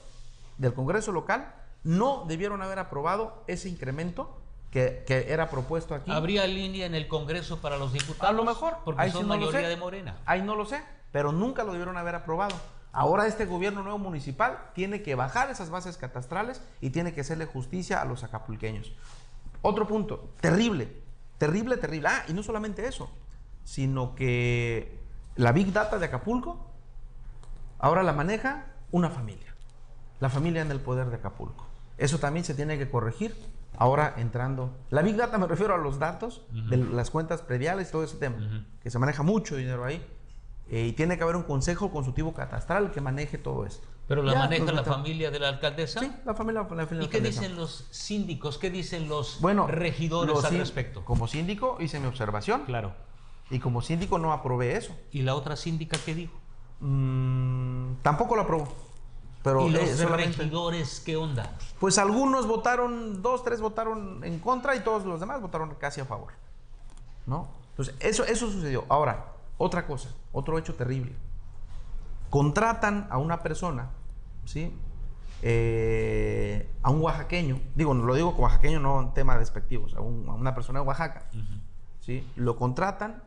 del 0.57 0.73
Congreso 0.73 1.13
local 1.13 1.53
no 1.85 2.25
debieron 2.27 2.63
haber 2.63 2.79
aprobado 2.79 3.45
ese 3.47 3.69
incremento 3.69 4.41
que, 4.71 5.05
que, 5.07 5.33
era 5.33 5.51
propuesto 5.51 5.95
aquí. 5.95 6.11
¿Habría 6.11 6.47
línea 6.47 6.87
en 6.87 6.95
el 6.95 7.07
Congreso 7.07 7.61
para 7.61 7.77
los 7.77 7.93
diputados? 7.93 8.29
A 8.29 8.33
lo 8.33 8.45
mejor. 8.45 8.79
Porque 8.85 9.03
ahí 9.03 9.11
son 9.11 9.29
mayoría 9.29 9.69
de 9.69 9.77
Morena. 9.77 10.17
Ahí 10.27 10.43
no 10.43 10.57
lo 10.57 10.67
sé, 10.67 10.83
pero 11.13 11.31
nunca 11.31 11.63
lo 11.63 11.73
debieron 11.73 11.97
haber 11.97 12.17
aprobado. 12.17 12.57
Ahora 12.91 13.27
este 13.27 13.45
gobierno 13.45 13.83
nuevo 13.83 13.99
municipal 13.99 14.71
tiene 14.73 15.03
que 15.03 15.15
bajar 15.15 15.51
esas 15.51 15.69
bases 15.69 15.97
catastrales 15.97 16.63
y 16.81 16.91
tiene 16.91 17.13
que 17.13 17.21
hacerle 17.21 17.45
justicia 17.45 18.01
a 18.01 18.05
los 18.05 18.25
acapulqueños. 18.25 18.93
Otro 19.63 19.87
punto, 19.87 20.31
terrible, 20.41 21.03
terrible, 21.39 21.77
terrible. 21.77 22.09
Ah, 22.09 22.25
y 22.29 22.33
no 22.33 22.43
solamente 22.43 22.87
eso, 22.87 23.11
sino 23.65 24.15
que 24.15 24.99
la 25.37 25.53
Big 25.53 25.73
Data 25.73 25.99
de 25.99 26.07
Acapulco 26.07 26.71
ahora 27.79 28.03
la 28.03 28.13
maneja 28.13 28.67
una 28.93 29.11
familia. 29.11 29.55
La 30.21 30.31
familia 30.31 30.63
en 30.63 30.71
el 30.71 30.81
poder 30.81 31.09
de 31.11 31.17
Acapulco. 31.17 31.67
Eso 31.99 32.19
también 32.19 32.45
se 32.45 32.55
tiene 32.55 32.79
que 32.79 32.91
corregir. 32.91 33.35
Ahora 33.77 34.15
entrando. 34.19 34.71
La 34.91 35.03
Big 35.03 35.17
Data 35.17 35.37
me 35.39 35.47
refiero 35.47 35.75
a 35.75 35.79
los 35.79 35.99
datos 35.99 36.43
de 36.51 36.77
las 36.77 37.11
cuentas 37.11 37.43
prediales 37.43 37.89
y 37.89 37.93
todo 37.93 38.05
ese 38.05 38.17
tema. 38.17 38.65
Que 38.83 38.91
se 38.91 38.99
maneja 38.99 39.23
mucho 39.23 39.57
dinero 39.57 39.85
ahí. 39.85 40.05
Eh, 40.71 40.87
y 40.87 40.93
tiene 40.93 41.19
que 41.19 41.23
haber 41.23 41.37
un 41.37 41.43
consejo 41.43 41.91
consultivo 41.91 42.33
catastral 42.33 42.91
que 42.91 43.01
maneje 43.01 43.37
todo 43.37 43.67
esto. 43.67 43.87
¿Pero 44.07 44.23
la 44.23 44.35
maneja 44.35 44.71
la 44.73 44.85
familia 44.85 45.31
de 45.31 45.39
la 45.39 45.49
alcaldesa? 45.49 46.01
Sí, 46.01 46.11
la 46.25 46.35
familia, 46.35 46.63
la 46.63 46.87
familia 46.87 47.05
¿Y 47.05 47.09
qué 47.09 47.21
dicen 47.21 47.57
los 47.57 47.87
síndicos? 47.91 48.59
¿Qué 48.59 48.71
dicen 48.71 49.09
los 49.09 49.41
bueno, 49.41 49.67
regidores 49.67 50.45
al 50.45 50.59
respecto? 50.59 51.05
Como 51.05 51.27
síndico 51.27 51.79
hice 51.81 52.01
mi 52.01 52.07
observación. 52.07 52.65
Claro. 52.65 52.95
Y 53.51 53.59
como 53.59 53.83
síndico 53.83 54.19
no 54.19 54.33
aprobé 54.33 54.77
eso. 54.77 54.95
¿Y 55.11 55.23
la 55.23 55.35
otra 55.35 55.57
síndica 55.57 55.99
qué 56.05 56.15
dijo? 56.15 56.39
Mm, 56.81 57.97
tampoco 58.03 58.37
lo 58.37 58.43
aprobó. 58.43 58.69
Pero 59.45 59.69
¿Y 59.69 59.71
los 59.73 60.01
regidores 60.11 61.01
qué 61.01 61.19
onda? 61.19 61.53
Pues 61.79 61.99
algunos 61.99 62.47
votaron, 62.47 63.21
dos, 63.21 63.45
tres 63.45 63.61
votaron 63.61 64.25
en 64.25 64.39
contra 64.39 64.75
y 64.75 64.81
todos 64.81 65.05
los 65.05 65.21
demás 65.21 65.43
votaron 65.43 65.75
casi 65.79 66.01
a 66.01 66.07
favor. 66.07 66.33
¿No? 67.27 67.49
Entonces, 67.69 67.95
eso, 68.01 68.25
eso 68.25 68.51
sucedió. 68.51 68.87
Ahora, 68.89 69.33
otra 69.59 69.87
cosa, 69.87 70.09
otro 70.33 70.57
hecho 70.57 70.75
terrible. 70.77 71.13
Contratan 72.31 73.07
a 73.11 73.19
una 73.19 73.43
persona, 73.43 73.91
¿sí? 74.47 74.73
Eh, 75.43 76.67
a 76.83 76.91
un 76.91 77.03
oaxaqueño, 77.03 77.61
digo, 77.75 77.93
lo 77.93 78.15
digo 78.15 78.31
oaxaqueño 78.31 78.81
no 78.81 78.99
en 79.03 79.13
tema 79.13 79.37
despectivos, 79.37 79.93
a, 79.93 80.01
una 80.01 80.55
persona 80.55 80.81
de 80.81 80.87
Oaxaca, 80.87 81.29
¿sí? 82.01 82.27
Lo 82.35 82.57
contratan 82.57 83.23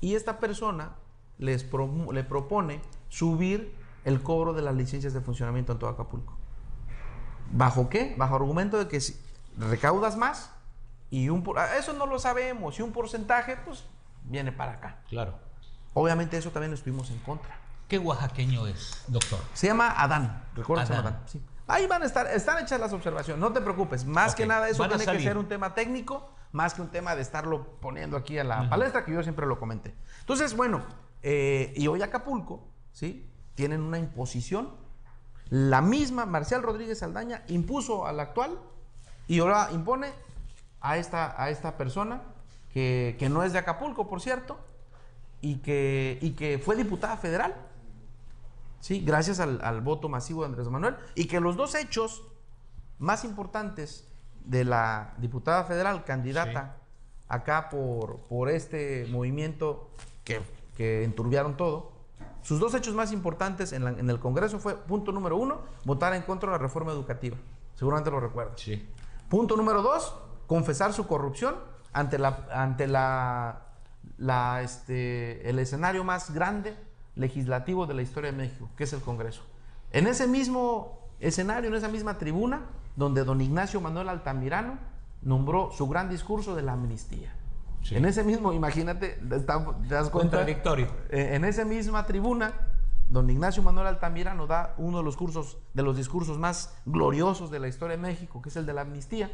y 0.00 0.16
esta 0.16 0.40
persona 0.40 0.96
les 1.38 1.70
le 2.12 2.24
propone 2.24 2.80
subir 3.08 3.79
el 4.04 4.22
cobro 4.22 4.52
de 4.52 4.62
las 4.62 4.74
licencias 4.74 5.12
de 5.12 5.20
funcionamiento 5.20 5.72
en 5.72 5.78
todo 5.78 5.90
Acapulco. 5.90 6.36
¿Bajo 7.52 7.88
qué? 7.88 8.14
Bajo 8.16 8.36
argumento 8.36 8.78
de 8.78 8.88
que 8.88 9.00
si 9.00 9.20
recaudas 9.56 10.16
más 10.16 10.52
y 11.10 11.28
un... 11.28 11.44
Eso 11.78 11.92
no 11.92 12.06
lo 12.06 12.18
sabemos, 12.18 12.78
y 12.78 12.82
un 12.82 12.92
porcentaje, 12.92 13.56
pues 13.64 13.84
viene 14.24 14.52
para 14.52 14.72
acá. 14.72 15.02
Claro. 15.08 15.38
Obviamente 15.94 16.36
eso 16.36 16.50
también 16.50 16.70
lo 16.70 16.76
estuvimos 16.76 17.10
en 17.10 17.18
contra. 17.18 17.58
¿Qué 17.88 17.98
oaxaqueño 17.98 18.68
es, 18.68 19.04
doctor? 19.08 19.40
Se 19.52 19.66
llama 19.66 19.90
Adán. 19.90 20.44
Recuerda 20.54 20.84
Adán. 20.84 20.98
Adán. 20.98 21.22
Sí. 21.26 21.42
Ahí 21.66 21.86
van 21.86 22.02
a 22.02 22.06
estar, 22.06 22.26
están 22.26 22.62
hechas 22.62 22.80
las 22.80 22.92
observaciones, 22.92 23.40
no 23.40 23.52
te 23.52 23.60
preocupes. 23.60 24.04
Más 24.04 24.34
que 24.34 24.44
nada 24.44 24.68
eso 24.68 24.88
tiene 24.88 25.06
que 25.06 25.20
ser 25.20 25.36
un 25.38 25.46
tema 25.46 25.74
técnico, 25.74 26.32
más 26.50 26.74
que 26.74 26.82
un 26.82 26.88
tema 26.88 27.14
de 27.14 27.22
estarlo 27.22 27.78
poniendo 27.80 28.16
aquí 28.16 28.38
a 28.38 28.44
la 28.44 28.68
palestra, 28.68 29.04
que 29.04 29.12
yo 29.12 29.22
siempre 29.22 29.46
lo 29.46 29.58
comenté. 29.58 29.94
Entonces, 30.20 30.56
bueno, 30.56 30.82
eh, 31.22 31.72
y 31.76 31.86
hoy 31.86 32.02
Acapulco, 32.02 32.68
¿sí? 32.92 33.30
Tienen 33.54 33.82
una 33.82 33.98
imposición. 33.98 34.70
La 35.48 35.82
misma 35.82 36.26
Marcial 36.26 36.62
Rodríguez 36.62 37.02
Aldaña 37.02 37.44
impuso 37.48 38.06
al 38.06 38.20
actual 38.20 38.58
y 39.26 39.40
ahora 39.40 39.68
impone 39.72 40.12
a 40.80 40.96
esta, 40.96 41.40
a 41.40 41.50
esta 41.50 41.76
persona 41.76 42.22
que, 42.72 43.28
no 43.30 43.42
es 43.42 43.52
de 43.52 43.58
Acapulco, 43.58 44.08
por 44.08 44.20
cierto, 44.20 44.58
y 45.40 45.56
que, 45.56 46.18
y 46.20 46.32
que 46.32 46.58
fue 46.58 46.76
diputada 46.76 47.16
federal. 47.16 47.54
Sí, 48.80 49.00
gracias 49.00 49.40
al, 49.40 49.80
voto 49.82 50.08
masivo 50.08 50.42
de 50.42 50.48
Andrés 50.48 50.68
Manuel. 50.68 50.96
Y 51.14 51.26
que 51.26 51.40
los 51.40 51.56
dos 51.56 51.74
hechos 51.74 52.22
más 52.98 53.24
importantes 53.24 54.06
de 54.44 54.64
la 54.64 55.14
diputada 55.18 55.64
federal, 55.64 56.04
candidata 56.04 56.76
acá 57.28 57.68
por, 57.68 58.20
por 58.20 58.48
este 58.48 59.06
movimiento 59.10 59.90
que, 60.24 60.40
que, 60.76 61.04
enturbiaron 61.04 61.56
todo, 61.56 61.92
sus 62.42 62.58
dos 62.58 62.74
hechos 62.74 62.94
más 62.94 63.12
importantes 63.12 63.72
en, 63.72 63.86
en, 63.86 64.10
el 64.10 64.18
Congreso 64.18 64.58
fue, 64.58 64.76
punto 64.76 65.12
número 65.12 65.36
uno, 65.36 65.60
votar 65.84 66.14
en 66.14 66.22
contra 66.22 66.50
de 66.50 66.56
la 66.56 66.62
reforma 66.62 66.92
educativa. 66.92 67.36
Seguramente 67.74 68.10
lo 68.10 68.20
recuerdas. 68.20 68.60
Sí. 68.60 68.88
Punto 69.28 69.56
número 69.56 69.82
dos, 69.82 70.14
confesar 70.46 70.92
su 70.92 71.06
corrupción 71.06 71.54
ante 71.92 72.18
la, 72.18 72.46
ante 72.52 72.86
la, 72.86 73.62
la, 74.18 74.62
este, 74.62 75.48
el 75.48 75.58
escenario 75.58 76.04
más 76.04 76.32
grande 76.32 76.76
legislativo 77.14 77.86
de 77.86 77.94
la 77.94 78.02
historia 78.02 78.30
de 78.32 78.36
México, 78.36 78.68
que 78.76 78.84
es 78.84 78.92
el 78.92 79.00
Congreso. 79.00 79.42
En 79.92 80.06
ese 80.06 80.26
mismo 80.26 81.08
escenario, 81.20 81.68
en 81.68 81.76
esa 81.76 81.88
misma 81.88 82.18
tribuna, 82.18 82.62
donde 82.96 83.24
don 83.24 83.40
Ignacio 83.40 83.80
Manuel 83.80 84.08
Altamirano 84.08 84.78
nombró 85.22 85.70
su 85.72 85.88
gran 85.88 86.08
discurso 86.08 86.54
de 86.54 86.62
la 86.62 86.72
amnistía. 86.72 87.34
En 87.90 88.04
ese 88.04 88.22
mismo, 88.24 88.52
imagínate, 88.52 89.08
te 89.08 89.40
das 89.40 90.10
cuenta. 90.10 90.10
Contradictorio. 90.10 90.86
Eh, 91.08 91.30
en 91.34 91.44
esa 91.44 91.64
misma 91.64 92.06
tribuna, 92.06 92.52
don 93.08 93.28
Ignacio 93.28 93.62
Manuel 93.62 93.86
Altamirano 93.86 94.46
da 94.46 94.74
uno 94.78 94.98
de 94.98 95.04
los 95.04 95.16
cursos, 95.16 95.58
de 95.74 95.82
los 95.82 95.96
discursos 95.96 96.38
más 96.38 96.74
gloriosos 96.84 97.50
de 97.50 97.58
la 97.58 97.68
historia 97.68 97.96
de 97.96 98.02
México, 98.02 98.40
que 98.42 98.50
es 98.50 98.56
el 98.56 98.66
de 98.66 98.74
la 98.74 98.82
amnistía. 98.82 99.30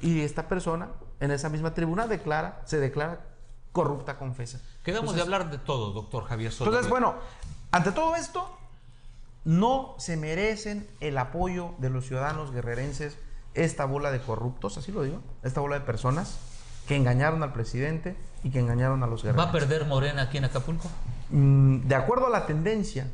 Y 0.00 0.20
esta 0.20 0.48
persona, 0.48 0.90
en 1.18 1.30
esa 1.30 1.48
misma 1.48 1.74
tribuna, 1.74 2.06
declara, 2.06 2.62
se 2.64 2.78
declara 2.78 3.26
corrupta 3.72 4.18
confesa. 4.18 4.60
Quedamos 4.82 5.14
de 5.14 5.22
hablar 5.22 5.50
de 5.50 5.58
todo, 5.58 5.92
doctor 5.92 6.24
Javier 6.24 6.52
Soto. 6.52 6.70
Entonces, 6.70 6.90
bueno, 6.90 7.14
ante 7.72 7.92
todo 7.92 8.16
esto, 8.16 8.48
no 9.44 9.94
se 9.98 10.16
merecen 10.16 10.88
el 11.00 11.18
apoyo 11.18 11.74
de 11.78 11.90
los 11.90 12.06
ciudadanos 12.06 12.52
guerrerenses 12.52 13.18
esta 13.54 13.84
bola 13.84 14.10
de 14.12 14.20
corruptos, 14.20 14.78
así 14.78 14.92
lo 14.92 15.02
digo, 15.02 15.20
esta 15.42 15.60
bola 15.60 15.78
de 15.78 15.84
personas 15.84 16.49
que 16.90 16.96
engañaron 16.96 17.44
al 17.44 17.52
presidente 17.52 18.16
y 18.42 18.50
que 18.50 18.58
engañaron 18.58 19.04
a 19.04 19.06
los 19.06 19.22
guerreros. 19.22 19.46
¿Va 19.46 19.50
a 19.50 19.52
perder 19.52 19.86
Morena 19.86 20.22
aquí 20.22 20.38
en 20.38 20.46
Acapulco? 20.46 20.90
Mm, 21.28 21.86
de 21.86 21.94
acuerdo 21.94 22.26
a 22.26 22.30
la 22.30 22.46
tendencia, 22.46 23.08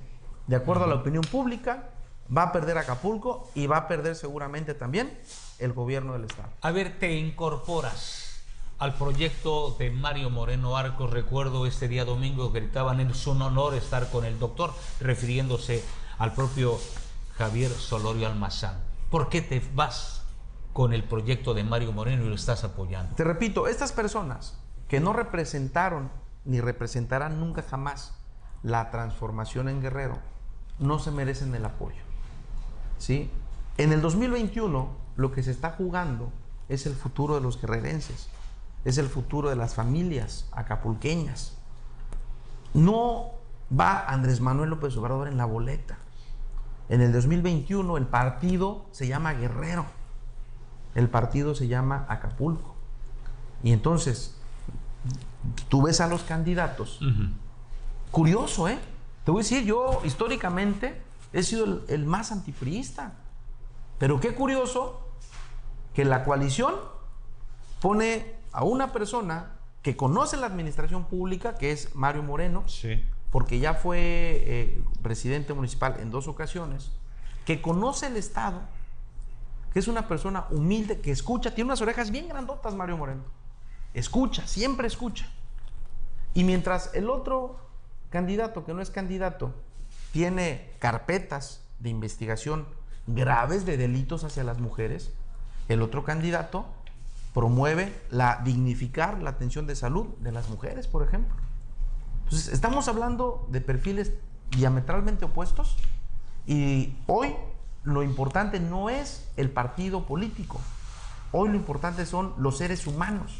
de 0.46 0.56
acuerdo 0.56 0.84
a 0.84 0.86
la 0.86 0.94
opinión 0.94 1.22
pública, 1.24 1.90
va 2.34 2.44
a 2.44 2.52
perder 2.52 2.78
Acapulco 2.78 3.50
y 3.54 3.66
va 3.66 3.76
a 3.76 3.86
perder 3.86 4.16
seguramente 4.16 4.72
también 4.72 5.18
el 5.58 5.74
gobierno 5.74 6.14
del 6.14 6.24
Estado. 6.24 6.48
A 6.62 6.70
ver, 6.70 6.98
te 6.98 7.18
incorporas 7.18 8.40
al 8.78 8.94
proyecto 8.94 9.76
de 9.78 9.90
Mario 9.90 10.30
Moreno 10.30 10.78
Arcos. 10.78 11.10
Recuerdo 11.10 11.66
este 11.66 11.86
día 11.86 12.06
domingo 12.06 12.52
gritaban 12.52 13.00
en 13.00 13.14
su 13.14 13.32
honor 13.32 13.74
estar 13.74 14.08
con 14.08 14.24
el 14.24 14.38
doctor, 14.38 14.72
refiriéndose 15.00 15.84
al 16.16 16.32
propio 16.32 16.78
Javier 17.36 17.70
Solorio 17.72 18.26
Almazán. 18.26 18.78
¿Por 19.10 19.28
qué 19.28 19.42
te 19.42 19.62
vas 19.74 20.22
con 20.76 20.92
el 20.92 21.04
proyecto 21.04 21.54
de 21.54 21.64
Mario 21.64 21.90
Moreno 21.92 22.26
y 22.26 22.28
lo 22.28 22.34
estás 22.34 22.62
apoyando? 22.62 23.14
Te 23.14 23.24
repito, 23.24 23.66
estas 23.66 23.92
personas 23.92 24.60
que 24.88 25.00
no 25.00 25.14
representaron 25.14 26.10
ni 26.44 26.60
representarán 26.60 27.40
nunca 27.40 27.62
jamás 27.62 28.14
la 28.62 28.90
transformación 28.90 29.70
en 29.70 29.80
Guerrero, 29.80 30.18
no 30.78 30.98
se 30.98 31.10
merecen 31.12 31.54
el 31.54 31.64
apoyo. 31.64 32.02
¿Sí? 32.98 33.30
En 33.78 33.90
el 33.90 34.02
2021 34.02 34.90
lo 35.16 35.32
que 35.32 35.42
se 35.42 35.50
está 35.50 35.70
jugando 35.70 36.30
es 36.68 36.84
el 36.84 36.94
futuro 36.94 37.36
de 37.36 37.40
los 37.40 37.58
guerrerenses, 37.58 38.28
es 38.84 38.98
el 38.98 39.08
futuro 39.08 39.48
de 39.48 39.56
las 39.56 39.74
familias 39.74 40.46
acapulqueñas. 40.52 41.56
No 42.74 43.30
va 43.72 44.04
Andrés 44.06 44.42
Manuel 44.42 44.68
López 44.68 44.94
Obrador 44.98 45.28
en 45.28 45.38
la 45.38 45.46
boleta. 45.46 45.96
En 46.90 47.00
el 47.00 47.14
2021 47.14 47.96
el 47.96 48.06
partido 48.08 48.84
se 48.90 49.06
llama 49.06 49.32
Guerrero, 49.32 49.86
el 50.96 51.08
partido 51.08 51.54
se 51.54 51.68
llama 51.68 52.06
Acapulco. 52.08 52.74
Y 53.62 53.72
entonces, 53.72 54.34
tú 55.68 55.82
ves 55.82 56.00
a 56.00 56.08
los 56.08 56.24
candidatos. 56.24 56.98
Curioso, 58.10 58.68
¿eh? 58.68 58.78
Te 59.24 59.30
voy 59.30 59.40
a 59.40 59.42
decir, 59.42 59.64
yo 59.64 60.00
históricamente 60.04 61.00
he 61.32 61.44
sido 61.44 61.64
el, 61.64 61.82
el 61.88 62.06
más 62.06 62.32
antifriista. 62.32 63.12
Pero 63.98 64.18
qué 64.18 64.34
curioso 64.34 65.06
que 65.94 66.04
la 66.04 66.24
coalición 66.24 66.74
pone 67.80 68.34
a 68.52 68.64
una 68.64 68.92
persona 68.92 69.52
que 69.82 69.96
conoce 69.96 70.36
la 70.36 70.46
administración 70.46 71.04
pública, 71.04 71.54
que 71.54 71.72
es 71.72 71.94
Mario 71.94 72.24
Moreno, 72.24 72.64
porque 73.30 73.60
ya 73.60 73.74
fue 73.74 73.98
eh, 74.00 74.82
presidente 75.02 75.54
municipal 75.54 75.96
en 76.00 76.10
dos 76.10 76.26
ocasiones, 76.26 76.90
que 77.44 77.62
conoce 77.62 78.08
el 78.08 78.16
Estado, 78.16 78.62
es 79.78 79.88
una 79.88 80.08
persona 80.08 80.46
humilde, 80.50 81.00
que 81.00 81.10
escucha, 81.10 81.54
tiene 81.54 81.68
unas 81.68 81.82
orejas 81.82 82.10
bien 82.10 82.28
grandotas, 82.28 82.74
Mario 82.74 82.96
Moreno. 82.96 83.24
Escucha, 83.94 84.46
siempre 84.46 84.86
escucha. 84.86 85.28
Y 86.34 86.44
mientras 86.44 86.90
el 86.94 87.10
otro 87.10 87.58
candidato, 88.10 88.64
que 88.64 88.74
no 88.74 88.82
es 88.82 88.90
candidato, 88.90 89.54
tiene 90.12 90.70
carpetas 90.78 91.62
de 91.78 91.90
investigación 91.90 92.66
graves 93.06 93.66
de 93.66 93.76
delitos 93.76 94.24
hacia 94.24 94.44
las 94.44 94.58
mujeres, 94.58 95.12
el 95.68 95.82
otro 95.82 96.04
candidato 96.04 96.66
promueve 97.34 97.94
la 98.10 98.40
dignificar 98.44 99.22
la 99.22 99.30
atención 99.30 99.66
de 99.66 99.76
salud 99.76 100.06
de 100.20 100.32
las 100.32 100.48
mujeres, 100.48 100.86
por 100.86 101.02
ejemplo. 101.02 101.36
Entonces, 102.24 102.52
estamos 102.52 102.88
hablando 102.88 103.46
de 103.50 103.60
perfiles 103.60 104.12
diametralmente 104.50 105.26
opuestos 105.26 105.76
y 106.46 106.96
hoy 107.06 107.34
lo 107.86 108.02
importante 108.02 108.60
no 108.60 108.90
es 108.90 109.26
el 109.36 109.50
partido 109.50 110.04
político, 110.04 110.60
hoy 111.32 111.48
lo 111.48 111.54
importante 111.54 112.04
son 112.04 112.34
los 112.36 112.58
seres 112.58 112.86
humanos. 112.86 113.38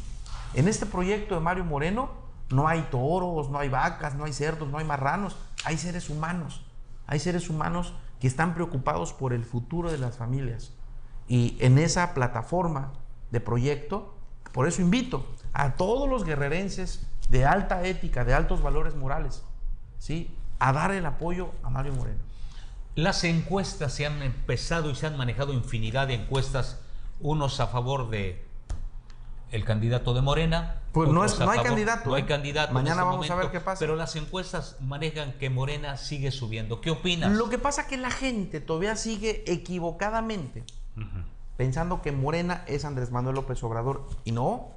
En 0.53 0.67
este 0.67 0.85
proyecto 0.85 1.35
de 1.35 1.41
Mario 1.41 1.65
Moreno 1.65 2.09
no 2.49 2.67
hay 2.67 2.87
toros, 2.89 3.49
no 3.49 3.59
hay 3.59 3.69
vacas, 3.69 4.15
no 4.15 4.23
hay 4.23 4.33
cerdos, 4.33 4.69
no 4.69 4.77
hay 4.77 4.85
marranos, 4.85 5.37
hay 5.65 5.77
seres 5.77 6.09
humanos. 6.09 6.63
Hay 7.07 7.19
seres 7.19 7.49
humanos 7.49 7.93
que 8.19 8.27
están 8.27 8.53
preocupados 8.53 9.13
por 9.13 9.33
el 9.33 9.45
futuro 9.45 9.91
de 9.91 9.97
las 9.97 10.17
familias. 10.17 10.73
Y 11.27 11.57
en 11.59 11.77
esa 11.77 12.13
plataforma 12.13 12.93
de 13.31 13.39
proyecto, 13.39 14.15
por 14.53 14.67
eso 14.67 14.81
invito 14.81 15.25
a 15.53 15.75
todos 15.75 16.09
los 16.09 16.23
guerrerenses 16.23 17.05
de 17.29 17.45
alta 17.45 17.85
ética, 17.85 18.23
de 18.23 18.33
altos 18.33 18.61
valores 18.61 18.95
morales, 18.95 19.43
¿sí? 19.99 20.33
a 20.59 20.71
dar 20.71 20.91
el 20.91 21.05
apoyo 21.05 21.51
a 21.63 21.69
Mario 21.69 21.93
Moreno. 21.93 22.26
Las 22.97 23.23
encuestas 23.23 23.93
se 23.93 24.07
han 24.07 24.23
empezado 24.23 24.89
y 24.89 24.95
se 24.95 25.05
han 25.05 25.17
manejado 25.17 25.53
infinidad 25.53 26.07
de 26.07 26.15
encuestas, 26.15 26.79
unos 27.19 27.59
a 27.59 27.67
favor 27.67 28.09
de 28.09 28.43
el 29.51 29.63
candidato 29.63 30.15
de 30.15 30.21
Morena. 30.21 30.81
Pues 30.93 31.07
no, 31.07 31.23
es, 31.23 31.37
no 31.37 31.51
hay 31.51 31.59
candidato. 31.59 32.09
No 32.09 32.15
hay 32.15 32.23
candidato. 32.23 32.73
Mañana 32.73 33.01
este 33.01 33.05
vamos 33.05 33.29
a 33.29 33.35
ver 33.35 33.51
qué 33.51 33.59
pasa. 33.59 33.79
Pero 33.79 33.95
las 33.95 34.15
encuestas 34.15 34.77
manejan 34.81 35.33
que 35.33 35.51
Morena 35.51 35.95
sigue 35.95 36.31
subiendo. 36.31 36.81
¿Qué 36.81 36.89
opinas? 36.89 37.33
Lo 37.33 37.49
que 37.49 37.59
pasa 37.59 37.83
es 37.83 37.87
que 37.87 37.97
la 37.97 38.09
gente 38.09 38.61
todavía 38.61 38.95
sigue 38.95 39.43
equivocadamente 39.45 40.63
pensando 41.55 42.01
que 42.01 42.11
Morena 42.11 42.63
es 42.65 42.83
Andrés 42.83 43.11
Manuel 43.11 43.35
López 43.35 43.61
Obrador. 43.63 44.07
Y 44.23 44.31
no. 44.31 44.71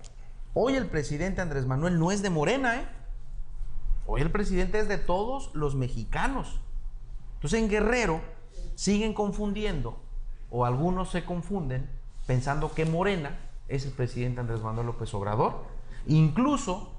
Hoy 0.53 0.75
el 0.75 0.89
presidente 0.89 1.41
Andrés 1.41 1.65
Manuel 1.65 1.99
no 1.99 2.13
es 2.13 2.21
de 2.21 2.29
Morena, 2.29 2.81
¿eh? 2.81 2.89
Hoy 4.07 4.21
el 4.21 4.31
presidente 4.31 4.79
es 4.79 4.89
de 4.89 4.99
todos 4.99 5.51
los 5.55 5.75
mexicanos. 5.75 6.61
Entonces 7.41 7.63
en 7.63 7.71
Guerrero 7.71 8.21
siguen 8.75 9.15
confundiendo, 9.15 9.99
o 10.51 10.67
algunos 10.67 11.11
se 11.11 11.25
confunden, 11.25 11.89
pensando 12.27 12.75
que 12.75 12.85
Morena 12.85 13.39
es 13.67 13.87
el 13.87 13.93
presidente 13.93 14.41
Andrés 14.41 14.61
Manuel 14.61 14.89
López 14.89 15.15
Obrador. 15.15 15.65
Incluso 16.07 16.93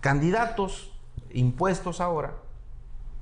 candidatos 0.00 0.92
impuestos 1.32 2.02
ahora 2.02 2.34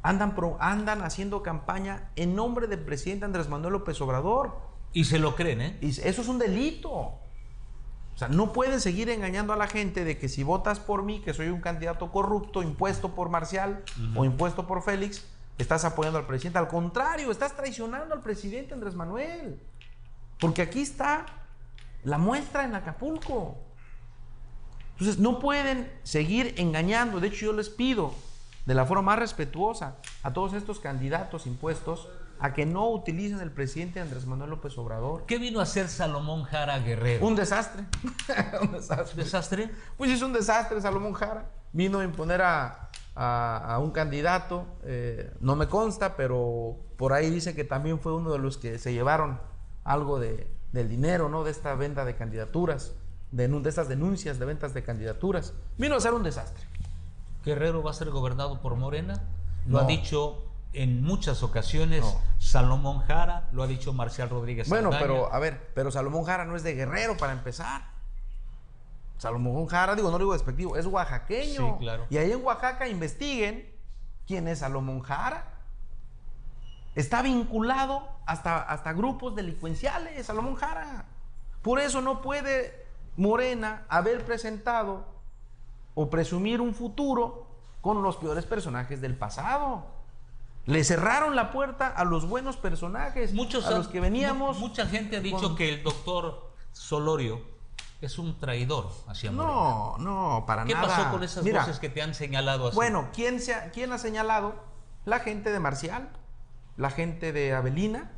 andan, 0.02 0.34
andan 0.58 1.02
haciendo 1.02 1.44
campaña 1.44 2.10
en 2.16 2.34
nombre 2.34 2.66
del 2.66 2.80
presidente 2.80 3.24
Andrés 3.24 3.48
Manuel 3.48 3.74
López 3.74 4.00
Obrador. 4.00 4.72
Y 4.92 5.04
se 5.04 5.20
lo 5.20 5.36
creen, 5.36 5.60
¿eh? 5.60 5.78
Y 5.80 5.90
eso 5.90 6.22
es 6.22 6.26
un 6.26 6.40
delito. 6.40 6.90
O 6.90 8.18
sea, 8.18 8.26
no 8.28 8.52
pueden 8.52 8.80
seguir 8.80 9.08
engañando 9.08 9.52
a 9.52 9.56
la 9.56 9.68
gente 9.68 10.04
de 10.04 10.18
que 10.18 10.28
si 10.28 10.42
votas 10.42 10.80
por 10.80 11.04
mí, 11.04 11.20
que 11.20 11.32
soy 11.32 11.48
un 11.48 11.60
candidato 11.60 12.10
corrupto, 12.10 12.62
impuesto 12.62 13.14
por 13.14 13.30
Marcial 13.30 13.84
o 14.16 14.24
impuesto 14.24 14.66
por 14.66 14.82
Félix, 14.82 15.24
estás 15.62 15.84
apoyando 15.84 16.18
al 16.18 16.26
presidente. 16.26 16.58
Al 16.58 16.68
contrario, 16.68 17.30
estás 17.30 17.56
traicionando 17.56 18.14
al 18.14 18.20
presidente 18.20 18.74
Andrés 18.74 18.94
Manuel. 18.94 19.60
Porque 20.38 20.62
aquí 20.62 20.82
está 20.82 21.26
la 22.04 22.18
muestra 22.18 22.64
en 22.64 22.74
Acapulco. 22.74 23.56
Entonces, 24.92 25.18
no 25.18 25.38
pueden 25.38 25.90
seguir 26.02 26.54
engañando. 26.58 27.20
De 27.20 27.28
hecho, 27.28 27.46
yo 27.46 27.52
les 27.52 27.70
pido 27.70 28.14
de 28.66 28.74
la 28.74 28.84
forma 28.86 29.02
más 29.02 29.18
respetuosa 29.18 29.96
a 30.22 30.32
todos 30.32 30.52
estos 30.52 30.78
candidatos 30.78 31.46
impuestos 31.46 32.08
a 32.38 32.52
que 32.52 32.66
no 32.66 32.90
utilicen 32.90 33.40
el 33.40 33.52
presidente 33.52 34.00
Andrés 34.00 34.26
Manuel 34.26 34.50
López 34.50 34.76
Obrador. 34.76 35.26
¿Qué 35.26 35.38
vino 35.38 35.60
a 35.60 35.62
hacer 35.62 35.88
Salomón 35.88 36.42
Jara 36.42 36.80
Guerrero? 36.80 37.24
Un 37.24 37.36
desastre. 37.36 37.84
un 38.62 38.72
desastre. 38.72 39.22
¿Desastre? 39.22 39.70
Pues 39.96 40.10
hizo 40.10 40.26
un 40.26 40.32
desastre 40.32 40.80
Salomón 40.80 41.12
Jara. 41.12 41.48
Vino 41.72 42.00
a 42.00 42.04
imponer 42.04 42.42
a, 42.42 42.81
un 43.14 43.90
candidato, 43.90 44.66
eh, 44.84 45.32
no 45.40 45.56
me 45.56 45.68
consta, 45.68 46.16
pero 46.16 46.76
por 46.96 47.12
ahí 47.12 47.30
dice 47.30 47.54
que 47.54 47.64
también 47.64 48.00
fue 48.00 48.14
uno 48.14 48.32
de 48.32 48.38
los 48.38 48.58
que 48.58 48.78
se 48.78 48.92
llevaron 48.92 49.40
algo 49.84 50.18
de, 50.18 50.50
del 50.72 50.88
dinero, 50.88 51.28
¿no? 51.28 51.44
De 51.44 51.50
esta 51.50 51.74
venta 51.74 52.04
de 52.04 52.16
candidaturas, 52.16 52.94
de, 53.30 53.48
de 53.48 53.68
estas 53.68 53.88
denuncias 53.88 54.38
de 54.38 54.46
ventas 54.46 54.74
de 54.74 54.82
candidaturas. 54.82 55.54
Vino 55.76 55.96
a 55.96 56.00
ser 56.00 56.14
un 56.14 56.22
desastre. 56.22 56.66
¿Guerrero 57.44 57.82
va 57.82 57.90
a 57.90 57.94
ser 57.94 58.10
gobernado 58.10 58.60
por 58.60 58.76
Morena? 58.76 59.22
Lo 59.66 59.78
ha 59.78 59.84
dicho 59.84 60.44
en 60.72 61.02
muchas 61.02 61.42
ocasiones 61.42 62.04
Salomón 62.38 63.00
Jara, 63.00 63.48
lo 63.52 63.62
ha 63.62 63.66
dicho 63.66 63.92
Marcial 63.92 64.30
Rodríguez. 64.30 64.68
Bueno, 64.68 64.90
pero 64.90 65.32
a 65.32 65.38
ver, 65.38 65.70
pero 65.74 65.90
Salomón 65.90 66.24
Jara 66.24 66.44
no 66.44 66.56
es 66.56 66.62
de 66.62 66.74
Guerrero 66.74 67.16
para 67.16 67.32
empezar. 67.32 67.91
Salomón 69.18 69.66
Jara, 69.66 69.94
digo, 69.94 70.10
no 70.10 70.18
digo 70.18 70.32
despectivo, 70.32 70.76
es 70.76 70.86
oaxaqueño. 70.86 71.74
Sí, 71.74 71.78
claro. 71.78 72.06
Y 72.10 72.16
ahí 72.16 72.32
en 72.32 72.44
Oaxaca 72.44 72.88
investiguen 72.88 73.72
quién 74.26 74.48
es 74.48 74.60
Salomón 74.60 75.00
Jara. 75.00 75.60
Está 76.94 77.22
vinculado 77.22 78.08
hasta, 78.26 78.60
hasta 78.62 78.92
grupos 78.92 79.34
delincuenciales, 79.34 80.26
Salomón 80.26 80.56
Jara. 80.56 81.06
Por 81.62 81.78
eso 81.78 82.00
no 82.00 82.20
puede 82.20 82.86
Morena 83.16 83.86
haber 83.88 84.24
presentado 84.24 85.06
o 85.94 86.10
presumir 86.10 86.60
un 86.60 86.74
futuro 86.74 87.46
con 87.80 88.02
los 88.02 88.16
peores 88.16 88.46
personajes 88.46 89.00
del 89.00 89.16
pasado. 89.16 89.86
Le 90.64 90.84
cerraron 90.84 91.34
la 91.34 91.50
puerta 91.50 91.88
a 91.88 92.04
los 92.04 92.28
buenos 92.28 92.56
personajes, 92.56 93.34
Muchos 93.34 93.66
a 93.66 93.72
los 93.72 93.88
que 93.88 94.00
veníamos. 94.00 94.58
Mucha 94.58 94.86
gente 94.86 95.16
ha 95.16 95.20
dicho 95.20 95.54
que 95.56 95.74
el 95.74 95.82
doctor 95.82 96.52
Solorio 96.72 97.51
es 98.06 98.18
un 98.18 98.38
traidor 98.38 98.90
hacia 99.06 99.30
Morena. 99.32 99.54
No, 99.54 99.96
no, 99.98 100.44
para 100.46 100.64
nada. 100.64 100.80
¿Qué 100.80 100.86
pasó 100.86 101.10
con 101.10 101.22
esas 101.22 101.44
voces 101.44 101.78
que 101.78 101.88
te 101.88 102.02
han 102.02 102.14
señalado 102.14 102.68
así? 102.68 102.74
Bueno, 102.74 103.08
¿quién, 103.12 103.40
se 103.40 103.54
ha, 103.54 103.70
¿quién 103.70 103.92
ha 103.92 103.98
señalado? 103.98 104.54
La 105.04 105.20
gente 105.20 105.50
de 105.50 105.60
Marcial 105.60 106.10
la 106.76 106.90
gente 106.90 107.32
de 107.32 107.54
Avelina, 107.54 108.10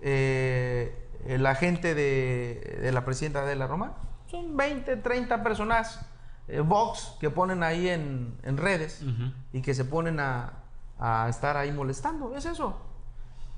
eh, 0.00 1.08
la 1.26 1.54
gente 1.54 1.94
de, 1.94 2.90
la 2.92 3.04
presidenta 3.04 3.44
de 3.44 3.56
la 3.56 3.66
Roma. 3.66 3.94
Son 4.26 4.56
20, 4.56 4.96
30 4.96 5.42
personas, 5.42 6.00
eh, 6.48 6.60
Vox, 6.60 7.16
que 7.20 7.30
ponen 7.30 7.62
ahí 7.62 7.88
en, 7.88 8.36
redes 8.42 9.02
y 9.52 9.62
que 9.62 9.74
se 9.74 9.84
ponen 9.84 10.20
a, 10.20 10.64
a, 10.98 11.28
estar 11.28 11.56
ahí 11.56 11.72
molestando. 11.72 12.36
Es 12.36 12.44
eso. 12.44 12.78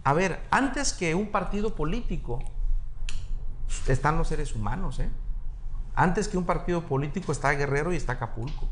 A 0.04 0.12
ver, 0.12 0.40
antes 0.50 0.92
que 0.92 1.14
un 1.14 1.32
partido 1.32 1.74
político 1.74 2.38
están 3.88 4.16
los 4.16 4.28
seres 4.28 4.54
humanos, 4.54 5.00
¿eh? 5.00 5.10
Antes 5.96 6.28
que 6.28 6.37
un 6.37 6.44
partido 6.44 6.82
político 6.82 7.32
está 7.32 7.52
Guerrero 7.52 7.92
y 7.92 7.96
está 7.96 8.12
Acapulco. 8.12 8.68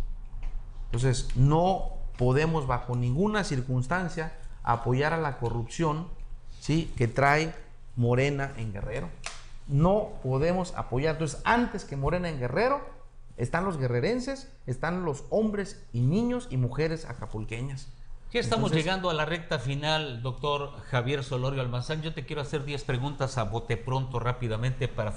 Entonces, 0.86 1.34
no 1.34 1.94
podemos 2.18 2.66
bajo 2.66 2.94
ninguna 2.94 3.42
circunstancia 3.44 4.32
apoyar 4.62 5.14
a 5.14 5.16
la 5.16 5.38
corrupción 5.38 6.06
¿sí? 6.60 6.92
que 6.96 7.08
trae 7.08 7.54
Morena 7.96 8.52
en 8.58 8.72
Guerrero. 8.72 9.08
No 9.66 10.10
podemos 10.22 10.74
apoyar. 10.76 11.14
Entonces, 11.14 11.40
antes 11.44 11.86
que 11.86 11.96
Morena 11.96 12.28
en 12.28 12.38
Guerrero, 12.38 12.82
están 13.38 13.64
los 13.64 13.78
guerrerenses, 13.78 14.52
están 14.66 15.04
los 15.04 15.24
hombres 15.30 15.82
y 15.92 16.00
niños 16.00 16.46
y 16.50 16.58
mujeres 16.58 17.06
acapulqueñas. 17.06 17.88
Ya 18.34 18.40
estamos 18.40 18.72
llegando 18.72 19.10
a 19.10 19.14
la 19.14 19.24
recta 19.24 19.60
final, 19.60 20.20
doctor 20.20 20.72
Javier 20.90 21.22
Solorio 21.22 21.60
Almazán. 21.60 22.02
Yo 22.02 22.12
te 22.14 22.26
quiero 22.26 22.42
hacer 22.42 22.64
10 22.64 22.82
preguntas 22.82 23.38
a 23.38 23.44
bote 23.44 23.76
pronto, 23.76 24.18
rápidamente, 24.18 24.88
para 24.88 25.12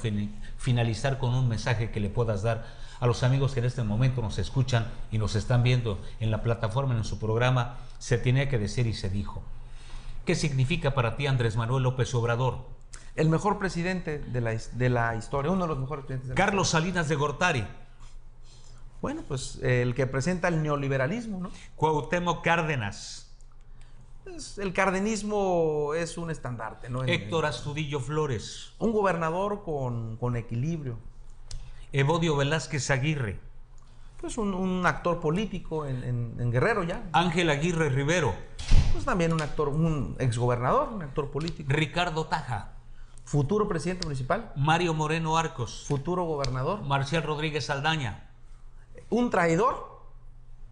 finalizar 0.59 1.17
con 1.17 1.33
un 1.33 1.49
mensaje 1.49 1.89
que 1.89 1.99
le 1.99 2.11
puedas 2.11 2.43
dar 2.43 2.67
a 2.99 3.07
los 3.07 3.23
amigos 3.23 3.55
que 3.55 3.59
en 3.61 3.65
este 3.65 3.81
momento 3.81 4.21
nos 4.21 4.37
escuchan 4.37 4.85
y 5.11 5.17
nos 5.17 5.33
están 5.33 5.63
viendo 5.63 5.99
en 6.19 6.29
la 6.29 6.43
plataforma, 6.43 6.95
en 6.95 7.03
su 7.03 7.17
programa. 7.17 7.77
Se 7.97 8.19
tenía 8.19 8.49
que 8.49 8.59
decir 8.59 8.85
y 8.85 8.93
se 8.93 9.09
dijo. 9.09 9.41
¿Qué 10.23 10.35
significa 10.35 10.93
para 10.93 11.17
ti 11.17 11.25
Andrés 11.25 11.55
Manuel 11.55 11.81
López 11.81 12.13
Obrador? 12.13 12.67
El 13.15 13.29
mejor 13.29 13.57
presidente 13.57 14.19
de 14.19 14.41
la, 14.41 14.51
de 14.73 14.89
la 14.89 15.15
historia, 15.15 15.51
uno 15.51 15.63
de 15.63 15.69
los 15.69 15.79
mejores 15.79 16.05
presidentes. 16.05 16.29
De 16.29 16.35
Carlos 16.35 16.69
Salinas 16.69 17.09
de 17.09 17.15
Gortari. 17.15 17.65
Bueno, 19.01 19.23
pues 19.27 19.59
el 19.61 19.93
que 19.93 20.07
presenta 20.07 20.47
el 20.47 20.63
neoliberalismo, 20.63 21.39
¿no? 21.39 21.51
Cuauhtémoc 21.75 22.43
Cárdenas. 22.43 23.27
Pues, 24.23 24.57
el 24.57 24.73
cardenismo 24.73 25.93
es 25.95 26.17
un 26.17 26.31
estandarte, 26.31 26.89
¿no? 26.89 27.03
Héctor 27.03 27.45
Astudillo 27.45 27.99
Flores. 27.99 28.73
Un 28.79 28.91
gobernador 28.91 29.63
con, 29.63 30.35
equilibrio. 30.35 30.97
Evodio 31.93 32.35
Velázquez 32.35 32.89
Aguirre. 32.89 33.39
Pues 34.19 34.37
un, 34.37 34.83
actor 34.85 35.21
político 35.21 35.85
en, 35.85 36.51
Guerrero 36.51 36.83
ya. 36.83 37.07
Ángel 37.13 37.49
Aguirre 37.49 37.89
Rivero. 37.89 38.33
Pues 38.91 39.05
también 39.05 39.31
un 39.31 39.41
actor, 39.41 39.69
un 39.69 40.15
exgobernador, 40.19 40.89
un 40.89 41.03
actor 41.03 41.29
político. 41.29 41.71
Ricardo 41.71 42.25
Taja. 42.25 42.73
Futuro 43.23 43.67
presidente 43.67 44.07
municipal. 44.07 44.51
Mario 44.55 44.93
Moreno 44.93 45.37
Arcos. 45.37 45.85
Futuro 45.87 46.25
gobernador. 46.25 46.81
Marcial 46.81 47.23
Rodríguez 47.23 47.65
Saldaña 47.65 48.26
un 49.09 49.29
traidor 49.29 50.01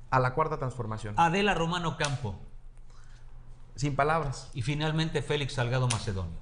a 0.10 0.19
la 0.19 0.34
cuarta 0.34 0.58
transformación. 0.58 1.15
Adela 1.17 1.54
Romano 1.54 1.98
Campo. 1.98 2.36
Sin 3.76 3.95
palabras. 3.95 4.50
Y 4.54 4.62
finalmente 4.62 5.21
Félix 5.21 5.54
Salgado 5.54 5.88
Macedonio. 5.88 6.38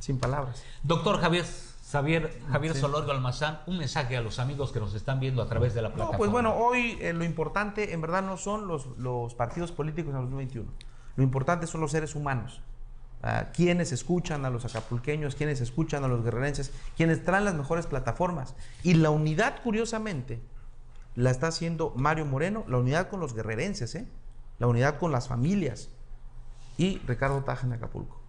Sin 0.00 0.18
palabras. 0.18 0.62
Doctor 0.82 1.20
Javier, 1.20 1.44
Javier, 1.90 2.40
Javier 2.50 2.74
Almazán, 3.10 3.60
un 3.66 3.78
mensaje 3.78 4.16
a 4.16 4.20
los 4.20 4.38
amigos 4.38 4.72
que 4.72 4.80
nos 4.80 4.94
están 4.94 5.20
viendo 5.20 5.42
a 5.42 5.48
través 5.48 5.74
de 5.74 5.82
la 5.82 5.88
plataforma. 5.88 6.12
No, 6.12 6.18
pues 6.18 6.30
bueno, 6.30 6.54
hoy 6.54 6.98
eh, 7.00 7.12
lo 7.12 7.24
importante 7.24 7.92
en 7.92 8.00
verdad 8.00 8.22
no 8.22 8.36
son 8.36 8.68
los, 8.68 8.86
los 8.98 9.34
partidos 9.34 9.72
políticos 9.72 10.10
en 10.10 10.16
el 10.16 10.24
2021. 10.24 10.70
Lo 11.16 11.22
importante 11.22 11.66
son 11.66 11.80
los 11.80 11.90
seres 11.90 12.14
humanos. 12.14 12.60
quienes 13.52 13.90
escuchan 13.90 14.44
a 14.44 14.50
los 14.50 14.64
acapulqueños, 14.64 15.34
quienes 15.34 15.60
escuchan 15.60 16.04
a 16.04 16.08
los 16.08 16.22
guerrerenses, 16.22 16.72
quienes 16.96 17.24
traen 17.24 17.44
las 17.44 17.54
mejores 17.54 17.86
plataformas. 17.86 18.54
Y 18.84 18.94
la 18.94 19.10
unidad, 19.10 19.60
curiosamente, 19.62 20.40
la 21.18 21.32
está 21.32 21.48
haciendo 21.48 21.92
Mario 21.96 22.24
Moreno, 22.26 22.64
la 22.68 22.78
unidad 22.78 23.08
con 23.08 23.18
los 23.18 23.34
guerrerenses, 23.34 23.96
¿eh? 23.96 24.06
la 24.60 24.68
unidad 24.68 24.98
con 24.98 25.10
las 25.10 25.26
familias 25.26 25.90
y 26.76 26.98
Ricardo 27.08 27.42
Taja 27.42 27.66
en 27.66 27.72
Acapulco. 27.72 28.20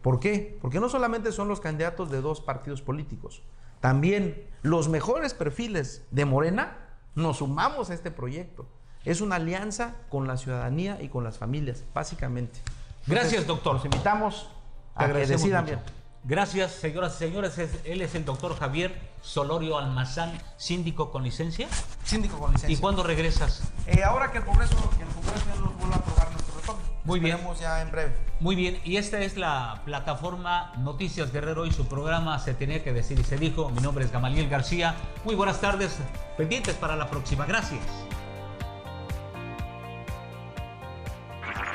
¿Por 0.00 0.20
qué? 0.20 0.56
Porque 0.62 0.78
no 0.78 0.88
solamente 0.88 1.32
son 1.32 1.48
los 1.48 1.58
candidatos 1.58 2.08
de 2.08 2.20
dos 2.20 2.40
partidos 2.40 2.82
políticos, 2.82 3.42
también 3.80 4.46
los 4.62 4.88
mejores 4.88 5.34
perfiles 5.34 6.06
de 6.12 6.24
Morena 6.24 6.76
nos 7.16 7.38
sumamos 7.38 7.90
a 7.90 7.94
este 7.94 8.12
proyecto. 8.12 8.68
Es 9.04 9.20
una 9.20 9.36
alianza 9.36 9.96
con 10.08 10.28
la 10.28 10.36
ciudadanía 10.36 11.02
y 11.02 11.08
con 11.08 11.24
las 11.24 11.38
familias, 11.38 11.82
básicamente. 11.92 12.60
Gracias, 13.08 13.44
doctor. 13.44 13.80
Invitamos 13.82 14.48
a 14.94 15.06
que 15.08 15.26
decidan 15.26 15.64
bien. 15.64 15.80
Gracias, 16.28 16.72
señoras 16.72 17.14
y 17.14 17.18
señores. 17.18 17.56
él 17.84 18.02
es 18.02 18.16
el 18.16 18.24
doctor 18.24 18.58
Javier 18.58 18.92
Solorio 19.22 19.78
Almazán, 19.78 20.32
síndico 20.56 21.12
con 21.12 21.22
licencia. 21.22 21.68
Síndico 22.04 22.36
con 22.38 22.52
licencia. 22.52 22.76
¿Y 22.76 22.80
cuándo 22.80 23.04
regresas? 23.04 23.62
Eh, 23.86 24.02
ahora 24.02 24.32
que 24.32 24.38
el 24.38 24.44
Congreso, 24.44 24.74
que 24.96 25.04
el 25.04 25.08
Congreso 25.08 25.44
ya 25.46 25.60
nos 25.60 25.76
vuelva 25.78 25.94
a 25.94 25.98
aprobar 25.98 26.32
nuestro 26.32 26.56
retorno. 26.56 26.82
Muy 27.04 27.20
bien. 27.20 27.38
ya 27.60 27.80
en 27.80 27.92
breve. 27.92 28.12
Muy 28.40 28.56
bien. 28.56 28.80
Y 28.82 28.96
esta 28.96 29.20
es 29.20 29.36
la 29.36 29.82
plataforma 29.84 30.72
Noticias 30.78 31.32
Guerrero 31.32 31.64
y 31.64 31.72
su 31.72 31.86
programa 31.86 32.40
Se 32.40 32.54
tenía 32.54 32.82
que 32.82 32.92
decir 32.92 33.20
y 33.20 33.24
se 33.24 33.36
dijo. 33.36 33.70
Mi 33.70 33.80
nombre 33.80 34.04
es 34.04 34.10
Gamaliel 34.10 34.48
García. 34.48 34.96
Muy 35.24 35.36
buenas 35.36 35.60
tardes. 35.60 35.96
Pendientes 36.36 36.74
para 36.74 36.96
la 36.96 37.08
próxima. 37.08 37.46
Gracias. 37.46 37.80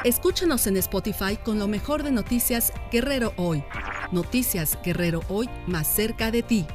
Escúchanos 0.03 0.65
en 0.65 0.77
Spotify 0.77 1.37
con 1.37 1.59
lo 1.59 1.67
mejor 1.67 2.01
de 2.01 2.09
Noticias 2.09 2.73
Guerrero 2.91 3.33
Hoy. 3.35 3.63
Noticias 4.11 4.79
Guerrero 4.83 5.21
Hoy 5.27 5.47
más 5.67 5.87
cerca 5.87 6.31
de 6.31 6.41
ti. 6.41 6.65